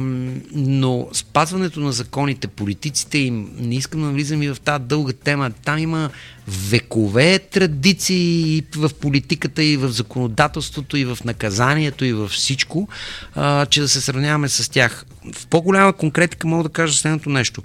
[0.53, 5.51] но спазването на законите, политиците им, не искам да влизам и в тази дълга тема,
[5.65, 6.11] там има
[6.49, 12.89] векове традиции в политиката, и в законодателството, и в наказанието, и във всичко,
[13.35, 15.05] а, че да се сравняваме с тях.
[15.33, 17.63] В по-голяма конкретика мога да кажа следното нещо.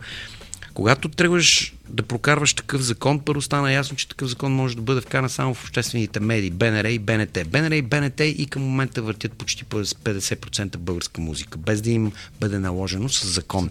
[0.74, 5.02] Когато тръгваш да прокарваш такъв закон, първо стана ясно, че такъв закон може да бъде
[5.02, 7.38] вкаран само в обществените медии, БНР и БНТ.
[7.48, 12.60] БНР и БНТ и към момента въртят почти 50% българска музика, без да им бъде
[12.60, 13.70] наложено с закон.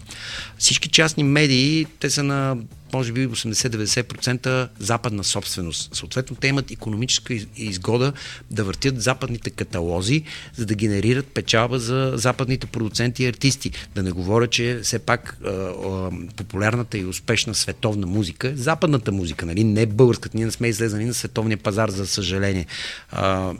[0.57, 2.57] Всички частни медии, те са на
[2.93, 5.95] може би 80-90% западна собственост.
[5.95, 8.13] Съответно, те имат економическа изгода
[8.51, 10.23] да въртят западните каталози,
[10.55, 13.71] за да генерират печалба за западните продуценти и артисти.
[13.95, 19.11] Да не говоря, че все пак а, а, популярната и успешна световна музика е западната
[19.11, 19.63] музика, нали?
[19.63, 20.37] не българската.
[20.37, 22.65] Ние не сме излезани на световния пазар, за съжаление.
[23.11, 23.53] А,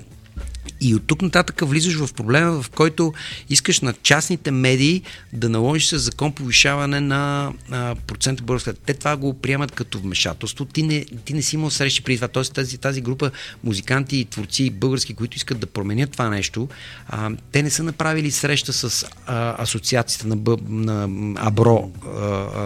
[0.81, 3.13] и от тук нататък влизаш в проблема, в който
[3.49, 5.01] искаш на частните медии
[5.33, 8.73] да наложиш с закон повишаване на а, процента българска.
[8.73, 10.65] Те това го приемат като вмешателство.
[10.65, 12.27] Ти не, ти не си имал срещи при това.
[12.27, 13.31] Тоест тази, тази група
[13.63, 16.69] музиканти и творци български, които искат да променят това нещо,
[17.07, 22.09] а, те не са направили среща с а, асоциацията на, Б, на Абро а,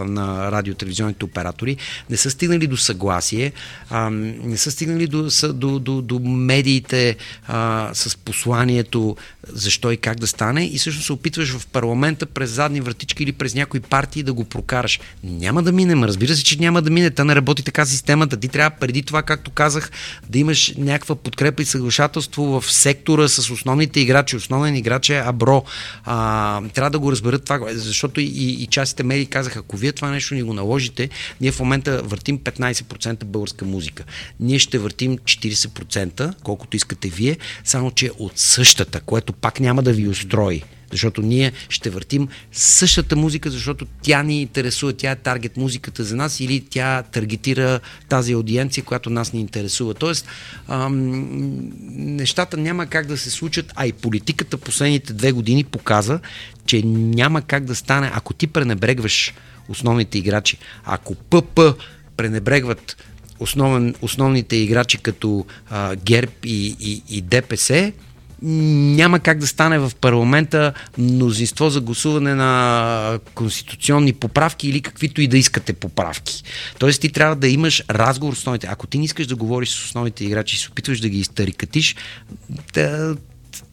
[0.03, 1.77] на радиотелевизионните оператори,
[2.09, 3.51] не са стигнали до съгласие,
[3.89, 7.15] а, не са стигнали до, до, до, до медиите
[7.47, 9.15] а, с посланието
[9.47, 13.31] защо и как да стане и всъщност се опитваш в парламента през задни вратички или
[13.31, 14.99] през някои партии да го прокараш.
[15.23, 17.09] Няма да мине, разбира се, че няма да мине.
[17.09, 18.37] Та не работи така системата.
[18.37, 19.91] Ти трябва преди това, както казах,
[20.29, 24.35] да имаш някаква подкрепа и съглашателство в сектора с основните играчи.
[24.35, 25.63] Основен играч е Абро.
[26.05, 30.09] А, трябва да го разберат това, защото и, и частите медии казаха, ако вие това
[30.09, 31.09] нещо ни го наложите,
[31.41, 34.03] ние в момента въртим 15% българска музика.
[34.39, 39.93] Ние ще въртим 40%, колкото искате вие, само че от същата, което пак няма да
[39.93, 40.63] ви устрои.
[40.91, 46.15] Защото ние ще въртим същата музика, защото тя ни интересува, тя е таргет музиката за
[46.15, 47.79] нас или тя таргетира
[48.09, 49.93] тази аудиенция, която нас ни интересува.
[49.93, 50.27] Тоест,
[50.67, 51.69] ам,
[52.15, 56.19] нещата няма как да се случат, а и политиката последните две години показа,
[56.65, 59.33] че няма как да стане, ако ти пренебрегваш
[59.69, 60.57] основните играчи.
[60.85, 61.59] Ако ПП
[62.17, 62.97] пренебрегват
[63.39, 67.91] основен, основните играчи като а, ГЕРБ и, и, и ДПС,
[68.41, 75.27] няма как да стане в парламента мнозинство за гласуване на конституционни поправки или каквито и
[75.27, 76.43] да искате поправки.
[76.79, 78.67] Тоест ти трябва да имаш разговор с основните.
[78.71, 81.95] Ако ти не искаш да говориш с основните играчи и се опитваш да ги изтарикатиш,
[82.73, 83.13] те,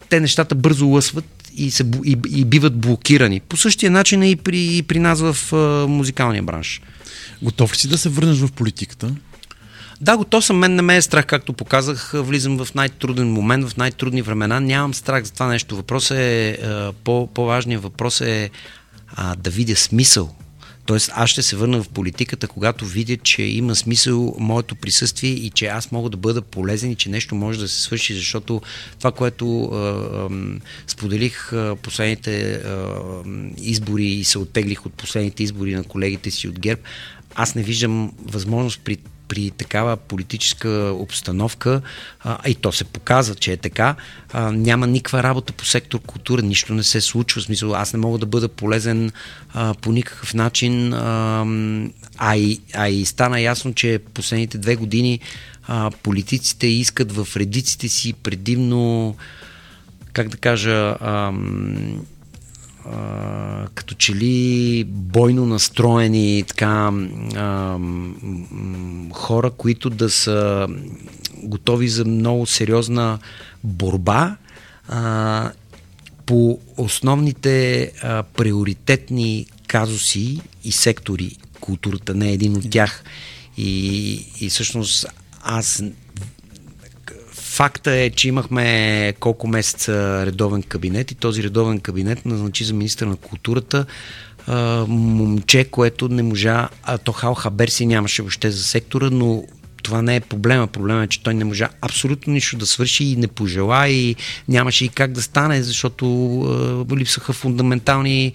[0.09, 3.41] те нещата бързо лъсват и, се, и, и биват блокирани.
[3.41, 6.81] По същия начин е и при, и при нас в а, музикалния бранш.
[7.43, 9.15] Готов ли си да се върнеш в политиката?
[10.03, 10.59] Да, готов съм.
[10.59, 12.13] Мен не ме е страх, както показах.
[12.15, 14.61] Влизам в най-труден момент, в най-трудни времена.
[14.61, 15.77] Нямам страх за това нещо.
[15.77, 16.59] Въпросът е,
[17.05, 18.51] по, по-важният въпрос е
[19.15, 20.35] а, да видя смисъл.
[20.87, 25.51] Тоест аз ще се върна в политиката, когато видя, че има смисъл моето присъствие и
[25.51, 28.63] че аз мога да бъда полезен и че нещо може да се свърши, защото
[28.99, 30.29] това, което а, а,
[30.87, 32.87] споделих а, последните а,
[33.59, 36.83] избори и се оттеглих от последните избори на колегите си от ГЕРБ,
[37.35, 38.97] аз не виждам възможност при
[39.33, 41.81] при такава политическа обстановка,
[42.21, 43.97] а, и то се показва, че е така,
[44.33, 47.41] а, няма никаква работа по сектор култура, нищо не се случва.
[47.41, 49.13] В смисъл, аз не мога да бъда полезен
[49.55, 51.47] а, по никакъв начин, а,
[52.19, 55.21] а, и, а и стана ясно, че последните две години
[55.67, 59.17] а, политиците искат в редиците си предимно,
[60.13, 61.33] как да кажа, а,
[63.75, 66.93] като че ли бойно настроени така
[67.37, 67.79] а,
[69.13, 70.69] хора, които да са
[71.43, 73.19] готови за много сериозна
[73.65, 74.37] борба
[74.89, 75.53] а,
[76.27, 81.37] по основните а, приоритетни казуси и сектори.
[81.61, 83.05] Културата не е един от тях.
[83.57, 85.07] И, и всъщност
[85.43, 85.83] аз
[87.53, 93.07] Факта е, че имахме колко месеца редовен кабинет и този редовен кабинет назначи за министър
[93.07, 93.87] на културата
[94.47, 99.45] а, момче, което не можа, а то Хал Хаберси нямаше въобще за сектора, но
[99.83, 100.67] това не е проблема.
[100.67, 104.17] Проблема е, че той не можа абсолютно нищо да свърши и не пожела и
[104.49, 106.07] нямаше и как да стане, защото
[106.93, 108.33] е, липсаха фундаментални е,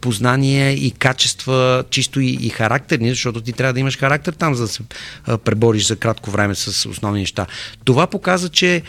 [0.00, 4.62] познания и качества, чисто и, и характерни, защото ти трябва да имаш характер там, за
[4.62, 4.82] да се
[5.44, 7.46] пребориш за кратко време с основни неща.
[7.84, 8.82] Това показва, че е,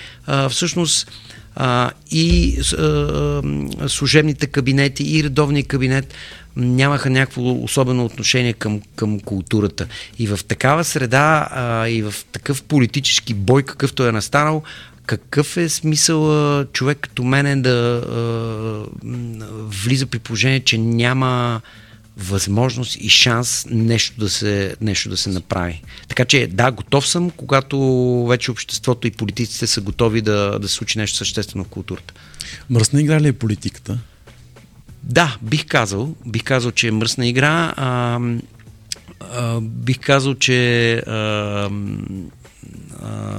[0.50, 1.12] всъщност
[1.56, 3.41] а, и а,
[3.88, 6.14] служебните кабинети, и редовния кабинет
[6.56, 9.88] нямаха някакво особено отношение към, към културата.
[10.20, 14.64] И в такава среда а, и в такъв политически бой, какъвто е настанал,
[15.06, 19.08] какъв е смисъл човек като мене да а,
[19.54, 21.62] влиза при положение, че няма
[22.18, 25.84] възможност и шанс нещо да се, нещо да се направи.
[26.07, 27.78] Така че да, готов съм, когато
[28.30, 32.14] вече обществото и политиците са готови да, да се случи нещо съществено в културата.
[32.70, 33.99] Мръсна игра ли е политиката?
[35.03, 36.16] Да, бих казал.
[36.26, 37.74] Бих казал, че е мръсна игра.
[37.78, 38.20] А,
[39.20, 41.70] а, бих казал, че а,
[43.01, 43.30] а,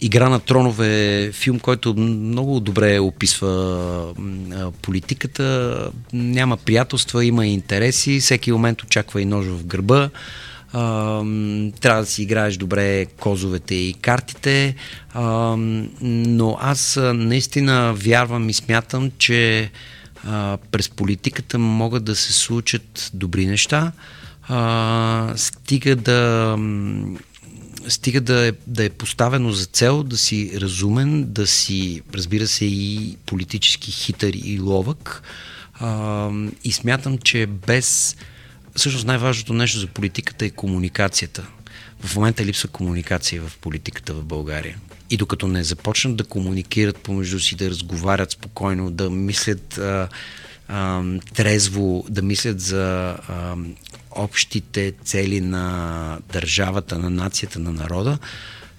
[0.00, 4.14] Игра на тронове е филм, който много добре описва
[4.82, 5.90] политиката.
[6.12, 8.20] Няма приятелства, има интереси.
[8.20, 10.10] Всеки момент очаква и нож в гърба.
[11.80, 14.74] Трябва да си играеш добре козовете и картите,
[16.02, 19.70] но аз наистина вярвам и смятам, че
[20.70, 23.92] през политиката могат да се случат добри неща,
[25.36, 26.56] стига да
[27.88, 32.64] стига да е, да е поставено за цел да си разумен, да си, разбира се,
[32.64, 35.22] и политически хитър и ловък.
[35.74, 36.30] А,
[36.64, 38.16] и смятам, че без...
[38.76, 41.46] Всъщност най-важното нещо за политиката е комуникацията.
[42.00, 44.76] В момента липсва комуникация в политиката в България.
[45.10, 50.08] И докато не започнат да комуникират помежду си, да разговарят спокойно, да мислят а,
[50.68, 51.02] а,
[51.34, 53.56] трезво, да мислят за а,
[54.16, 58.18] общите цели на държавата, на нацията, на народа,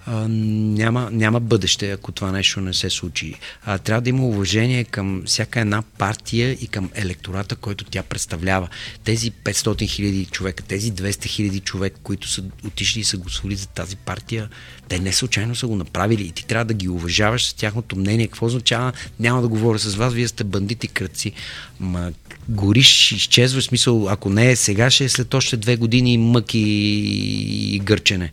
[0.08, 3.34] няма, няма бъдеще, ако това нещо не се случи.
[3.64, 8.68] А, трябва да има уважение към всяка една партия и към електората, който тя представлява.
[9.04, 13.68] Тези 500 хиляди човека, тези 200 хиляди човека, които са отишли и са гласували за
[13.68, 14.48] тази партия,
[14.88, 18.26] те не случайно са го направили и ти трябва да ги уважаваш с тяхното мнение.
[18.26, 18.92] Какво означава?
[19.20, 21.32] Няма да говоря с вас, вие сте бандити кръци.
[21.80, 22.12] Ма
[22.48, 27.80] гориш, изчезваш, смисъл, ако не е сега, ще е след още две години мъки и
[27.84, 28.32] гърчене.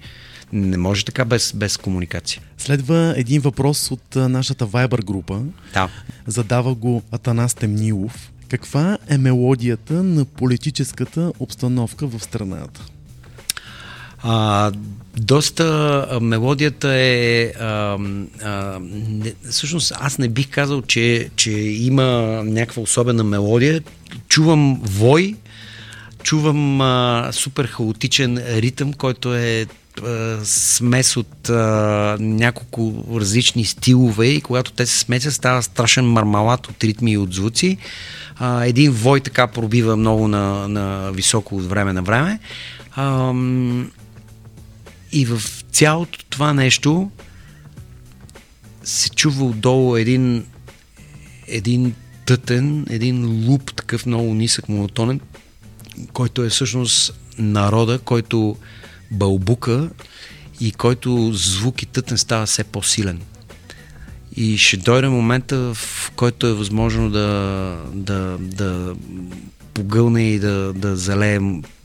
[0.53, 2.41] Не може така без, без комуникация.
[2.57, 5.41] Следва един въпрос от нашата Viber група.
[5.73, 5.89] Да.
[6.27, 8.31] Задава го Атанас Темнилов.
[8.49, 12.85] Каква е мелодията на политическата обстановка в страната?
[14.27, 14.71] А,
[15.17, 17.51] доста мелодията е.
[17.59, 17.97] А,
[18.43, 22.03] а, не, всъщност, аз не бих казал, че, че има
[22.45, 23.81] някаква особена мелодия.
[24.27, 25.35] Чувам вой,
[26.23, 29.65] чувам а, супер хаотичен ритъм, който е
[30.43, 36.83] смес от а, няколко различни стилове и когато те се смесят става страшен мармалат от
[36.83, 37.77] ритми и от звуци.
[38.35, 42.39] А, един вой така пробива много на, на високо от време на време.
[42.95, 43.33] А,
[45.11, 45.41] и в
[45.71, 47.11] цялото това нещо
[48.83, 50.45] се чува отдолу един,
[51.47, 51.93] един
[52.25, 55.19] тътен, един луп, такъв много нисък, монотонен,
[56.13, 58.57] който е всъщност народа, който
[59.15, 59.89] бълбука
[60.61, 63.21] и който звук и тътен става все по-силен.
[64.35, 68.95] И ще дойде момента, в който е възможно да, да, да
[69.73, 71.39] погълне и да, да залее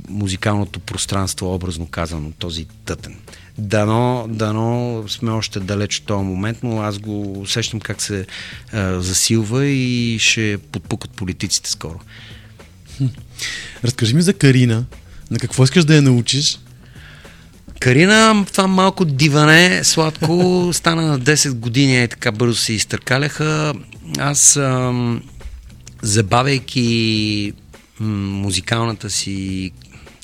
[0.08, 3.16] музикалното пространство, образно казано, този тътен.
[3.58, 8.26] Дано, дано сме още далеч от този момент, но аз го усещам как се
[8.72, 12.00] а, засилва и ще подпукат политиците скоро.
[13.84, 14.84] Разкажи ми за Карина.
[15.30, 16.58] На какво искаш да я научиш?
[17.80, 23.74] Карина, това малко диване, сладко, стана на 10 години и така бързо се изтъркаляха.
[24.18, 25.22] Аз, ам,
[26.02, 27.52] забавяйки
[28.00, 29.70] музикалната си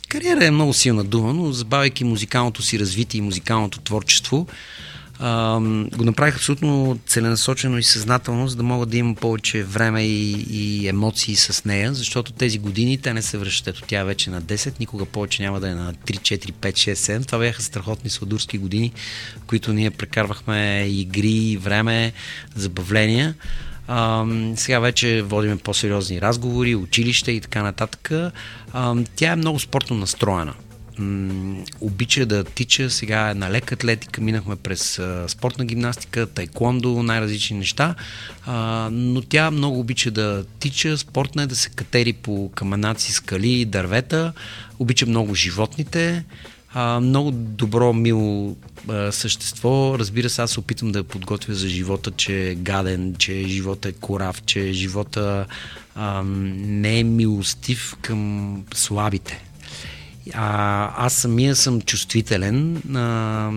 [0.08, 4.46] кариера е много силна дума, но забавяйки музикалното си развитие и музикалното творчество,
[5.18, 5.60] а,
[5.96, 10.88] го направих абсолютно целенасочено и съзнателно, за да мога да имам повече време и, и
[10.88, 13.66] емоции с нея, защото тези години те не се връщат.
[13.76, 16.72] Ето тя е вече на 10, никога повече няма да е на 3, 4, 5,
[16.72, 17.26] 6, 7.
[17.26, 18.92] Това бяха страхотни сладурски години,
[19.42, 22.12] в които ние прекарвахме игри, време,
[22.54, 23.34] забавления.
[23.88, 28.10] А, сега вече водиме по-сериозни разговори, училище и така нататък.
[28.72, 30.54] А, тя е много спортно настроена.
[30.98, 37.02] М- обича да тича, сега е на лека атлетика, минахме през а, спортна гимнастика, тайкондо,
[37.02, 37.94] най-различни неща,
[38.46, 43.64] а, но тя много обича да тича, спортна е да се катери по каменаци, скали,
[43.64, 44.32] дървета,
[44.78, 46.24] обича много животните,
[46.74, 48.56] а, много добро, мило
[48.88, 49.98] а, същество.
[49.98, 53.88] Разбира се, аз се опитвам да я подготвя за живота, че е гаден, че живота
[53.88, 55.46] е корав, че живота
[55.94, 59.45] а, не е милостив към слабите.
[60.34, 63.50] А, аз самия съм чувствителен а,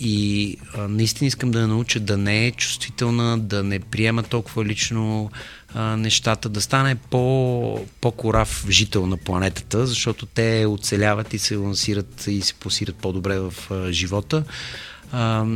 [0.00, 5.30] и а, наистина искам да науча да не е чувствителна, да не приема толкова лично
[5.74, 12.26] а, нещата, да стане по, по-корав жител на планетата, защото те оцеляват и се лансират
[12.26, 14.44] и се посират по-добре в а, живота.
[15.12, 15.46] А,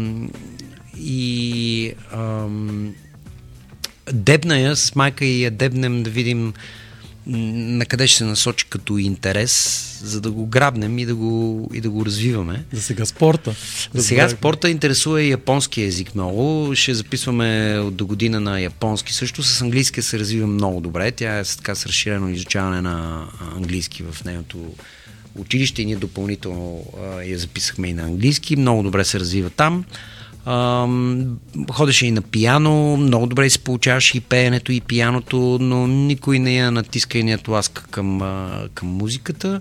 [0.99, 2.47] и а,
[4.13, 6.53] дебна я с майка и я дебнем да видим
[7.27, 11.81] на къде ще се насочи като интерес, за да го грабнем и да го, и
[11.81, 12.65] да го развиваме.
[12.73, 13.55] За сега спорта.
[13.95, 16.75] За сега спорта интересува и японски език много.
[16.75, 19.13] Ще записваме от до година на японски.
[19.13, 21.13] Също с английски се развива много добре.
[21.13, 24.75] Тя е така с разширено изучаване на английски в нейното
[25.39, 28.57] училище и ние допълнително а, я записахме и на английски.
[28.57, 29.85] Много добре се развива там.
[31.71, 36.57] Ходеше и на пияно, много добре се получаваше и пеенето, и пияното, но никой не
[36.57, 38.21] я натиска и не я тласка към,
[38.75, 39.61] към музиката.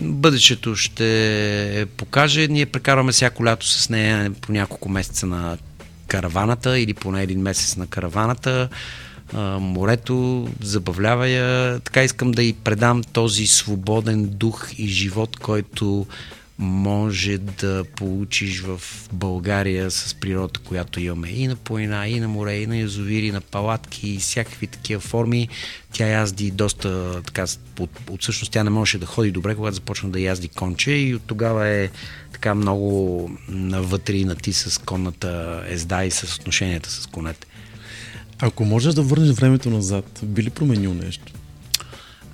[0.00, 2.48] Бъдещето ще покаже.
[2.48, 5.58] Ние прекарваме всяко лято с нея по няколко месеца на
[6.06, 8.68] караваната или поне един месец на караваната
[9.60, 11.80] морето, забавлява я.
[11.80, 16.06] Така искам да й предам този свободен дух и живот, който
[16.58, 18.80] може да получиш в
[19.12, 23.32] България с природата, която имаме и на планина, и на море, и на язовири, и
[23.32, 25.48] на палатки, и всякакви такива форми.
[25.92, 27.46] Тя язди доста, така,
[27.78, 31.14] от, от всъщност тя не можеше да ходи добре, когато започна да язди конче и
[31.14, 31.90] от тогава е
[32.32, 37.46] така много навътре и на ти с конната езда и с отношенията с конете.
[38.38, 41.32] Ако можеш да върнеш времето назад, би ли променил нещо?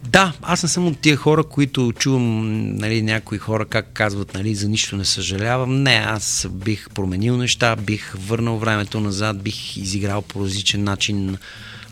[0.05, 4.55] Да, аз не съм от тия хора, които чувам нали, някои хора как казват, нали,
[4.55, 5.83] за нищо не съжалявам.
[5.83, 11.39] Не, аз бих променил неща, бих върнал времето назад, бих изиграл по различен начин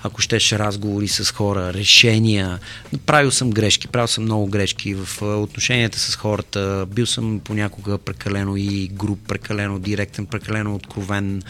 [0.02, 2.59] ако щеше разговори с хора, решения.
[3.06, 6.86] Правил съм грешки, правил съм много грешки в отношенията с хората.
[6.90, 11.42] Бил съм понякога прекалено и груп, прекалено директен, прекалено откровен.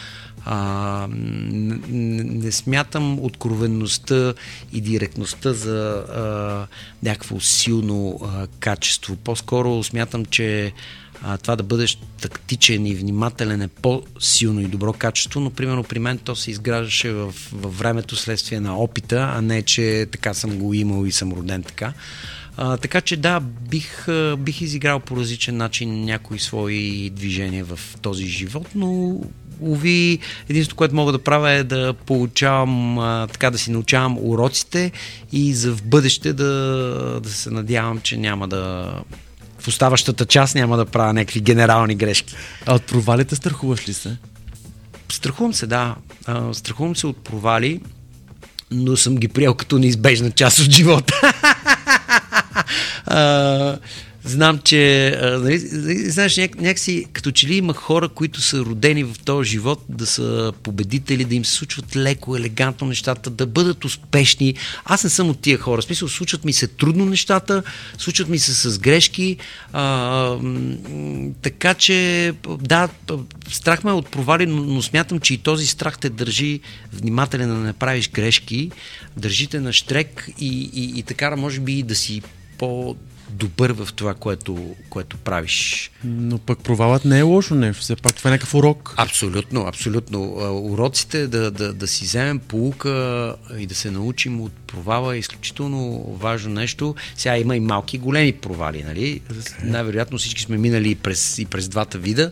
[0.50, 4.34] А, не, смятам откровенността
[4.72, 6.66] и директността за а,
[7.02, 9.16] някакво силно а, качество.
[9.16, 10.72] По-скоро смятам, че
[11.22, 15.98] а, това да бъдеш тактичен и внимателен е по-силно и добро качество, но примерно при
[15.98, 20.58] мен то се изграждаше в, във времето следствие на опита, а не, че така съм
[20.58, 21.92] го имал и съм роден така.
[22.56, 24.06] А, така че да, бих,
[24.38, 29.20] бих изиграл по различен начин някои свои движения в този живот, но
[29.60, 34.92] уви, единството, което мога да правя е да получавам, а, така да си научавам уроците
[35.32, 36.44] и за в бъдеще да,
[37.22, 38.92] да се надявам, че няма да
[39.58, 42.34] в оставащата част няма да правя някакви генерални грешки.
[42.66, 44.16] А от провалите страхуваш ли се?
[45.12, 45.94] Страхувам се, да.
[46.26, 47.80] А, страхувам се от провали,
[48.70, 51.20] но съм ги приел като неизбежна част от живота.
[53.06, 53.78] а,
[54.28, 55.58] знам, че, а, нали,
[56.10, 60.06] знаеш, няк, някакси, като че ли има хора, които са родени в този живот, да
[60.06, 64.54] са победители, да им се случват леко, елегантно нещата, да бъдат успешни.
[64.84, 65.82] Аз не съм от тия хора.
[65.82, 67.62] В смисъл, случват ми се трудно нещата,
[67.98, 69.36] случват ми се с грешки.
[69.72, 70.36] А,
[71.42, 72.88] така че, да,
[73.50, 76.60] страх ме е от провали, но, но смятам, че и този страх те държи
[76.92, 78.70] внимателен да не правиш грешки,
[79.16, 82.22] държите на штрек и, и, и така, може би, да си
[82.58, 82.96] по
[83.30, 85.90] добър в това, което, което правиш.
[86.04, 88.94] Но пък провалът не е лошо нещо, все пак това е някакъв урок.
[88.96, 90.20] Абсолютно, абсолютно.
[90.72, 96.02] Уроците да, да, да си вземем полука и да се научим от провала е изключително
[96.20, 96.94] важно нещо.
[97.16, 99.20] Сега има и малки и големи провали, нали?
[99.62, 102.30] Най-вероятно всички сме минали и през, и през двата вида.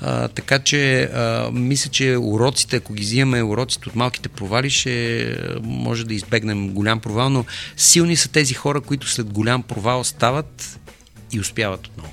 [0.00, 5.36] А, така че а, мисля, че уроците, ако ги взимаме уроците от малките провали, ще
[5.62, 7.44] може да избегнем голям провал, но
[7.76, 10.78] силни са тези хора, които след голям провал стават
[11.32, 12.12] и успяват отново.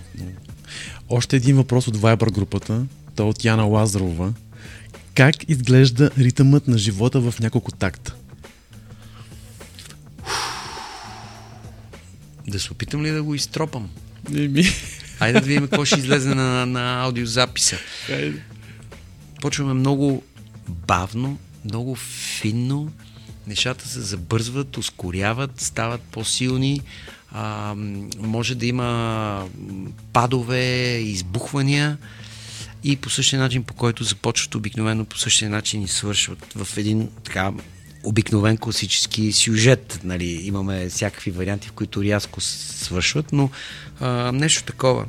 [1.10, 4.34] Още един въпрос от Viber групата, то е от Яна Лазарова.
[5.16, 8.16] Как изглежда ритъмът на живота в няколко такта?
[12.48, 13.90] Да се опитам ли да го изтропам?
[14.30, 14.64] Не ми.
[15.20, 17.78] Айде да видим какво ще излезе на, на аудиозаписа.
[18.06, 18.42] Хайде.
[19.42, 20.24] Почваме много
[20.68, 22.92] бавно, много финно.
[23.48, 26.82] Нещата се забързват, ускоряват, стават по-силни.
[27.32, 27.76] А,
[28.18, 29.50] може да има
[30.14, 31.98] падове, избухвания
[32.84, 37.10] и по същия начин, по който започват обикновено, по същия начин и свършват в един
[37.24, 37.52] така
[38.06, 40.00] обикновен класически сюжет.
[40.04, 43.50] Нали, имаме всякакви варианти, в които рязко свършват, но
[44.00, 45.06] а, нещо такова.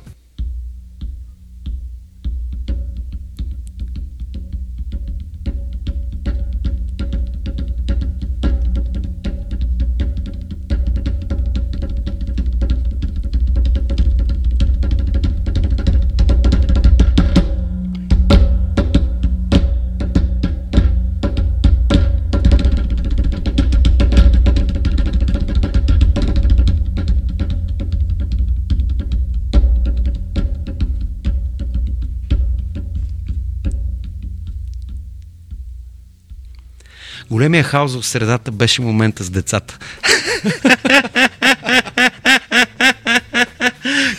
[37.36, 39.78] Големия хаос в средата беше момента с децата.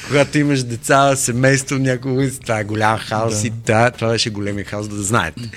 [0.07, 3.47] Когато имаш деца, семейство, някога, това е голям хаос да.
[3.47, 5.49] и това, това беше големия хаос, да знаете.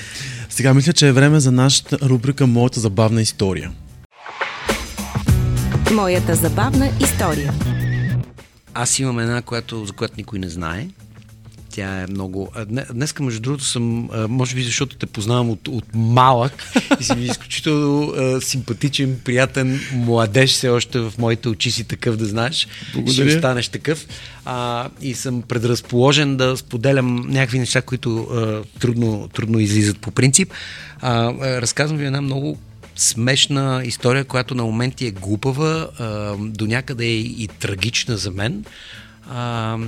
[0.48, 3.72] Сега мисля, че е време за нашата рубрика Моята забавна история.
[5.92, 7.54] Моята забавна история.
[8.74, 10.86] Аз имам една, която, за която никой не знае.
[11.70, 12.52] Тя е много...
[12.92, 18.12] Днеска, между другото, съм, може би защото те познавам от, от малък и си изключително
[18.16, 22.68] а, симпатичен, приятен младеж, все още в моите очи си такъв да знаеш.
[22.94, 23.30] Благодаря.
[23.30, 24.06] Ще останеш такъв.
[24.44, 30.52] А, и съм предразположен да споделям някакви неща, които а, трудно, трудно излизат по принцип.
[31.00, 32.58] А, разказвам ви една много
[32.96, 38.64] смешна история, която на моменти е глупава, а, до някъде е и трагична за мен
[39.32, 39.78] а,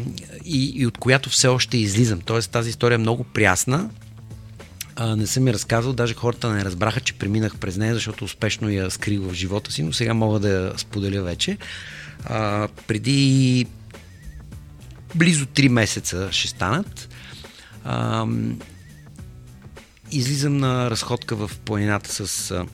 [0.45, 2.20] и, и от която все още излизам.
[2.20, 3.90] Тоест тази история е много прясна.
[4.97, 8.70] А, не съм ми разказал, даже хората не разбраха, че преминах през нея, защото успешно
[8.70, 11.59] я скрих в живота си, но сега мога да я споделя вече.
[12.24, 13.66] А, преди
[15.14, 17.09] близо 3 месеца ще станат.
[17.84, 18.26] А,
[20.11, 22.64] излизам на разходка в планината с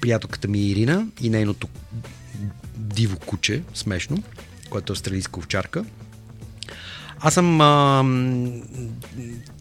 [0.00, 1.68] приятелката ми Ирина и нейното
[2.76, 4.22] диво куче, смешно
[4.70, 5.84] което е австралийска овчарка.
[7.20, 8.04] Аз съм а,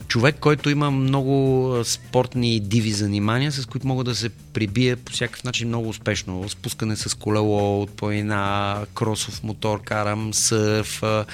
[0.08, 5.44] човек, който има много спортни диви занимания, с които мога да се прибие по всякакъв
[5.44, 6.50] начин много успешно.
[6.50, 11.26] Спускане с колело от планина, кросов мотор, карам, сърф, а,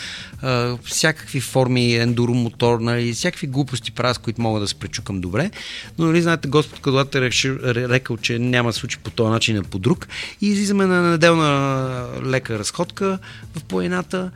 [0.41, 5.51] а, всякакви форми ендуромотор, нали, всякакви глупости правя, с които мога да се пречукам добре.
[5.97, 7.29] Но, нали, знаете, Господ когато е
[7.75, 10.07] рекал, че няма да случи по този начин, а по друг.
[10.41, 13.19] И излизаме на неделна лека разходка
[13.55, 14.31] в планината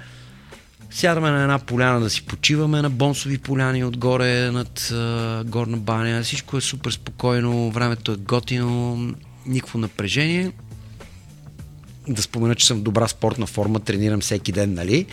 [0.90, 6.24] Сядаме на една поляна да си почиваме на бонсови поляни отгоре над а, горна баня.
[6.24, 8.98] Всичко е супер спокойно, времето е готино,
[9.46, 10.52] никакво напрежение.
[12.08, 15.06] Да спомена, че съм в добра спортна форма, тренирам всеки ден, нали?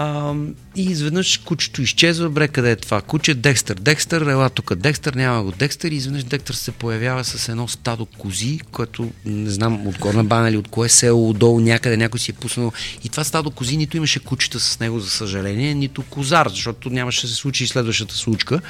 [0.00, 0.34] А,
[0.76, 3.02] и изведнъж кучето изчезва, бре, къде е това?
[3.02, 3.74] Куче Декстър.
[3.74, 8.06] Декстър, ела тук Декстър, няма го Декстър и изведнъж Декстър се появява с едно стадо
[8.06, 12.30] кози, което не знам от Горна Бана или от кое село, отдолу някъде някой си
[12.30, 12.72] е пуснал.
[13.04, 17.22] И това стадо кози нито имаше кучета с него, за съжаление, нито козар, защото нямаше
[17.22, 18.60] да се случи и следващата случка.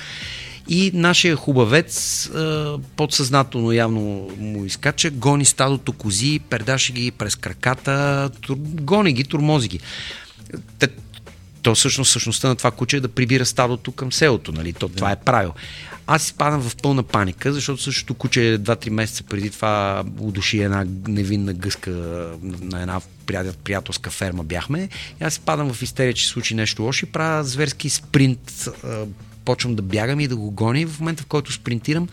[0.69, 2.31] И нашия хубавец
[2.97, 9.81] подсъзнателно явно му изкача, гони стадото кози, пердаше ги през краката, гони ги, турмози ги
[11.69, 14.73] то всъщност същността на това куче е да прибира стадото към селото, нали?
[14.73, 14.95] То, да.
[14.95, 15.53] Това е правил.
[16.07, 21.53] Аз изпадам в пълна паника, защото същото куче 2-3 месеца преди това удуши една невинна
[21.53, 21.91] гъска
[22.43, 23.01] на една
[23.65, 24.89] приятелска ферма бяхме.
[25.21, 28.69] И аз изпадам в истерия, че случи нещо лошо и правя зверски спринт.
[29.45, 30.81] Почвам да бягам и да го гоня.
[30.81, 32.09] И в момента, в който спринтирам,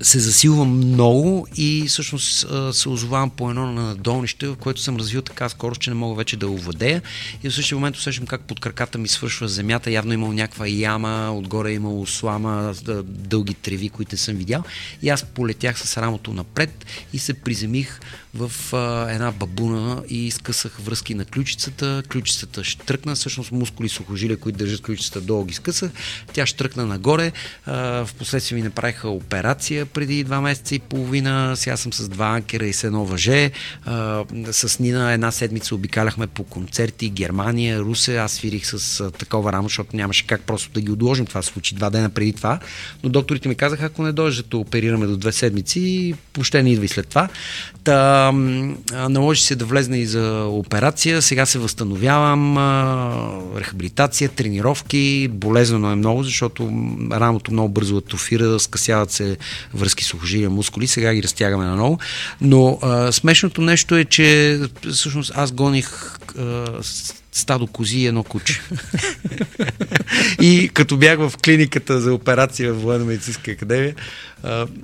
[0.00, 5.22] се засилвам много и всъщност се озовавам по едно на надолнище, в което съм развил
[5.22, 7.02] така скорост, че не мога вече да овладея.
[7.42, 9.90] И в същия момент усещам как под краката ми свършва земята.
[9.90, 12.74] Явно имал някаква яма, отгоре е имало слама,
[13.04, 14.62] дълги треви, които съм видял.
[15.02, 18.00] И аз полетях с рамото напред и се приземих
[18.36, 22.02] в а, една бабуна и скъсах връзки на ключицата.
[22.08, 25.90] Ключицата штръкна, всъщност мускули сухожилия, които държат ключицата долу ги скъсах.
[26.32, 27.32] Тя штръкна нагоре.
[27.66, 31.56] А, в последствие ми направиха операция преди два месеца и половина.
[31.56, 33.50] Сега съм с два анкера и с едно въже.
[33.84, 38.16] А, с Нина една седмица обикаляхме по концерти Германия, Русе.
[38.16, 41.26] Аз свирих с а, такова рамо, защото нямаше как просто да ги отложим.
[41.26, 42.60] Това се случи два дена преди това.
[43.04, 46.84] Но докторите ми казаха, ако не дойдеш да оперираме до две седмици, въобще не идва
[46.84, 47.28] и след това.
[47.84, 48.25] Та,
[49.08, 51.22] наложи се да влезна и за операция.
[51.22, 52.58] Сега се възстановявам.
[53.58, 55.28] рехабилитация, тренировки.
[55.30, 56.70] Болезнено е много, защото
[57.12, 59.36] рамото много бързо атрофира, скъсяват се
[59.74, 60.86] връзки сухожилия, мускули.
[60.86, 61.98] Сега ги разтягаме наново.
[62.40, 64.60] Но а, смешното нещо е, че
[64.92, 66.64] всъщност аз гоних а,
[67.36, 68.60] стадо кози и едно куче.
[70.42, 73.94] и като бях в клиниката за операция в Военно-медицинска академия,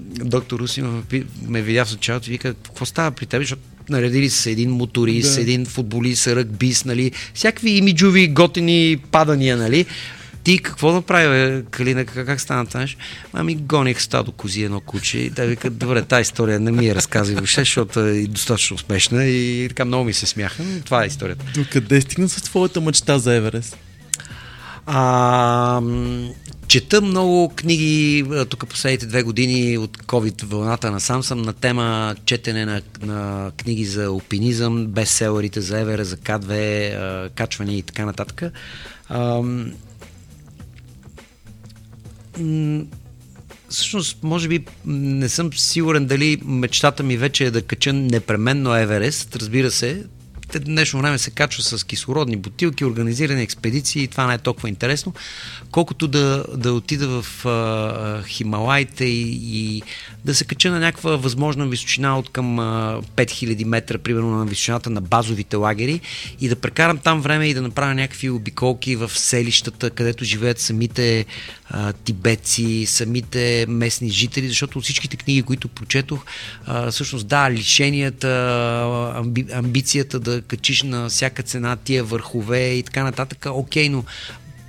[0.04, 1.02] доктор Русин
[1.48, 5.34] ме видя в началото и вика, какво става при теб, защото наредили се един моторист,
[5.34, 5.40] да.
[5.40, 9.86] един футболист, ръгбист, нали, всякакви имиджови готини падания, нали.
[10.44, 12.04] Ти какво направи, бе, Калина?
[12.04, 12.86] Как, как стана това
[13.32, 16.94] Ами гоних стадо кози едно куче и да вика, добре, тази история не ми е
[16.94, 21.06] разказва въобще, защото е достатъчно успешна и така много ми се смяха, но това е
[21.06, 21.44] историята.
[21.54, 23.76] Докъде стигна с твоята мечта за Еверест?
[24.86, 25.82] А,
[26.68, 32.14] чета много книги, тук последните две години от COVID вълната на сам съм на тема
[32.24, 38.42] четене на, на книги за опинизъм, бестселерите за Евера, за К2, качване и така нататък.
[39.08, 39.42] А,
[43.68, 49.36] всъщност, може би не съм сигурен дали мечтата ми вече е да кача непременно Еверест.
[49.36, 50.04] Разбира се,
[50.60, 55.14] днешно време се качва с кислородни бутилки, организирани експедиции и това не е толкова интересно,
[55.70, 59.82] колкото да, да отида в а, Хималайте и, и
[60.24, 64.90] да се кача на някаква възможна височина от към а, 5000 метра, примерно на височината
[64.90, 66.00] на базовите лагери
[66.40, 71.26] и да прекарам там време и да направя някакви обиколки в селищата, където живеят самите
[71.74, 76.24] а, тибетци, самите местни жители, защото от всичките книги, които прочетох,
[76.66, 78.32] а, всъщност да, лишенията,
[79.16, 84.04] амби, амбицията да качиш на всяка цена тия върхове и така нататък, окей, но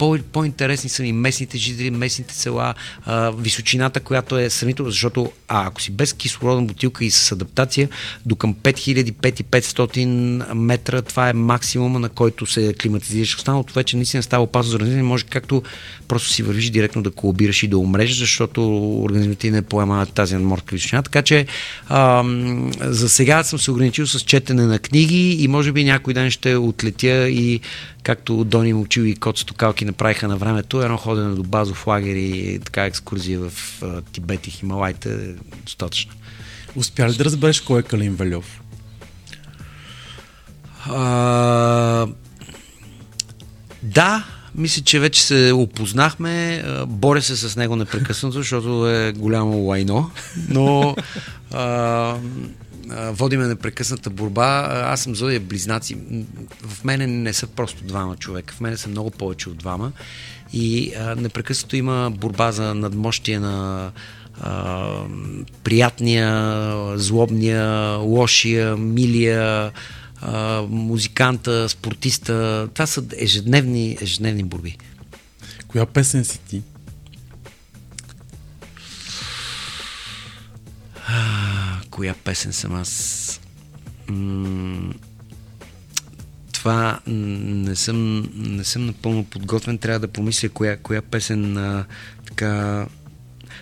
[0.04, 2.74] по- по-интересни са ми местните жители, местните села,
[3.06, 7.90] а, височината, която е сравнително, защото а, ако си без кислородна бутилка и с адаптация,
[8.26, 13.36] до към 5000-5500 метра, това е максимума, на който се климатизираш.
[13.36, 15.64] Останалото вече наистина става опасно за организма, може както
[16.08, 20.36] просто си вървиш директно да колабираш и да умреш, защото организмът ти не поема тази
[20.36, 21.04] надморска височина.
[21.04, 21.46] Така че
[21.88, 22.24] а,
[22.82, 26.56] за сега съм се ограничил с четене на книги и може би някой ден ще
[26.56, 27.60] отлетя и
[28.04, 32.60] както Дони Мочил и Кот Стокалки направиха на времето, едно ходене до базов лагер и
[32.66, 33.82] така екскурзия в
[34.12, 35.34] Тибет и Хималайте е
[35.66, 36.14] достатъчно.
[36.76, 38.62] Успя ли да разбереш кой е Калин Валев?
[40.86, 42.08] А,
[43.84, 44.24] да,
[44.56, 46.64] мисля, че вече се опознахме.
[46.88, 50.12] Боря се с него непрекъснато, защото е голямо лайно.
[50.50, 50.96] Но
[51.52, 52.16] а,
[52.90, 54.68] водиме непрекъсната борба.
[54.86, 55.98] Аз съм Зодия близнаци.
[56.68, 58.54] В мене не са просто двама човека.
[58.54, 59.92] В мене са много повече от двама.
[60.54, 63.92] И а, непрекъснато има борба за надмощие на
[64.42, 64.86] а,
[65.64, 69.72] приятния, злобния, лошия, милия,
[70.22, 72.68] а, музиканта, спортиста.
[72.74, 74.78] Това са ежедневни, ежедневни борби.
[75.68, 76.62] Коя песен си ти?
[81.08, 81.53] А,
[81.94, 83.42] коя песен съм аз?
[84.08, 84.94] М-
[86.54, 89.78] това не съм, не съм напълно подготвен.
[89.78, 91.86] Трябва да помисля коя, коя песен а,
[92.28, 92.86] така...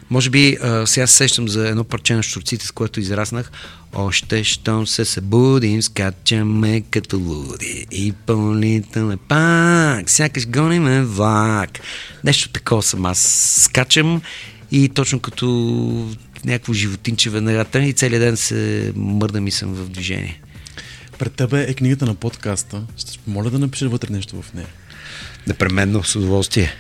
[0.10, 3.52] Може би а, сега се сещам за едно парче на Штурците, с което израснах.
[3.94, 11.70] Още щом се събудим, скачаме като луди и политаме пак, сякаш гоним влак.
[12.24, 13.20] Нещо такова съм аз.
[13.64, 14.22] Скачам
[14.72, 16.16] и точно като
[16.46, 20.42] някакво животинче веднага и целият ден се мърдам и съм в движение.
[21.20, 22.84] Пред тебе е книгата на подкаста.
[22.98, 24.68] Ще моля да напишеш вътре нещо в нея.
[25.48, 26.74] Непременно, с удоволствие.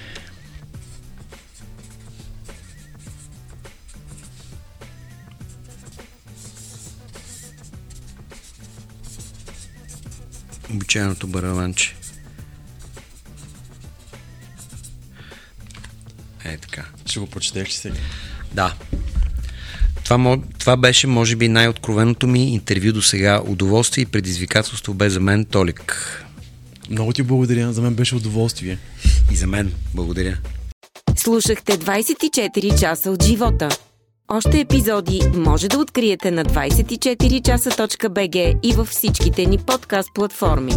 [10.69, 11.95] Обичайното бараванче.
[16.43, 16.85] Е така.
[17.05, 17.95] Ще го прочетеш сега?
[18.53, 18.75] Да.
[20.11, 23.41] Това, това беше, може би, най-откровеното ми интервю до сега.
[23.47, 26.23] Удоволствие и предизвикателство бе за мен, Толик.
[26.89, 27.73] Много ти благодаря.
[27.73, 28.77] За мен беше удоволствие.
[29.31, 29.73] И за мен.
[29.93, 30.37] Благодаря.
[31.15, 33.69] Слушахте 24 часа от живота.
[34.27, 40.73] Още епизоди може да откриете на 24часа.bg и във всичките ни подкаст платформи.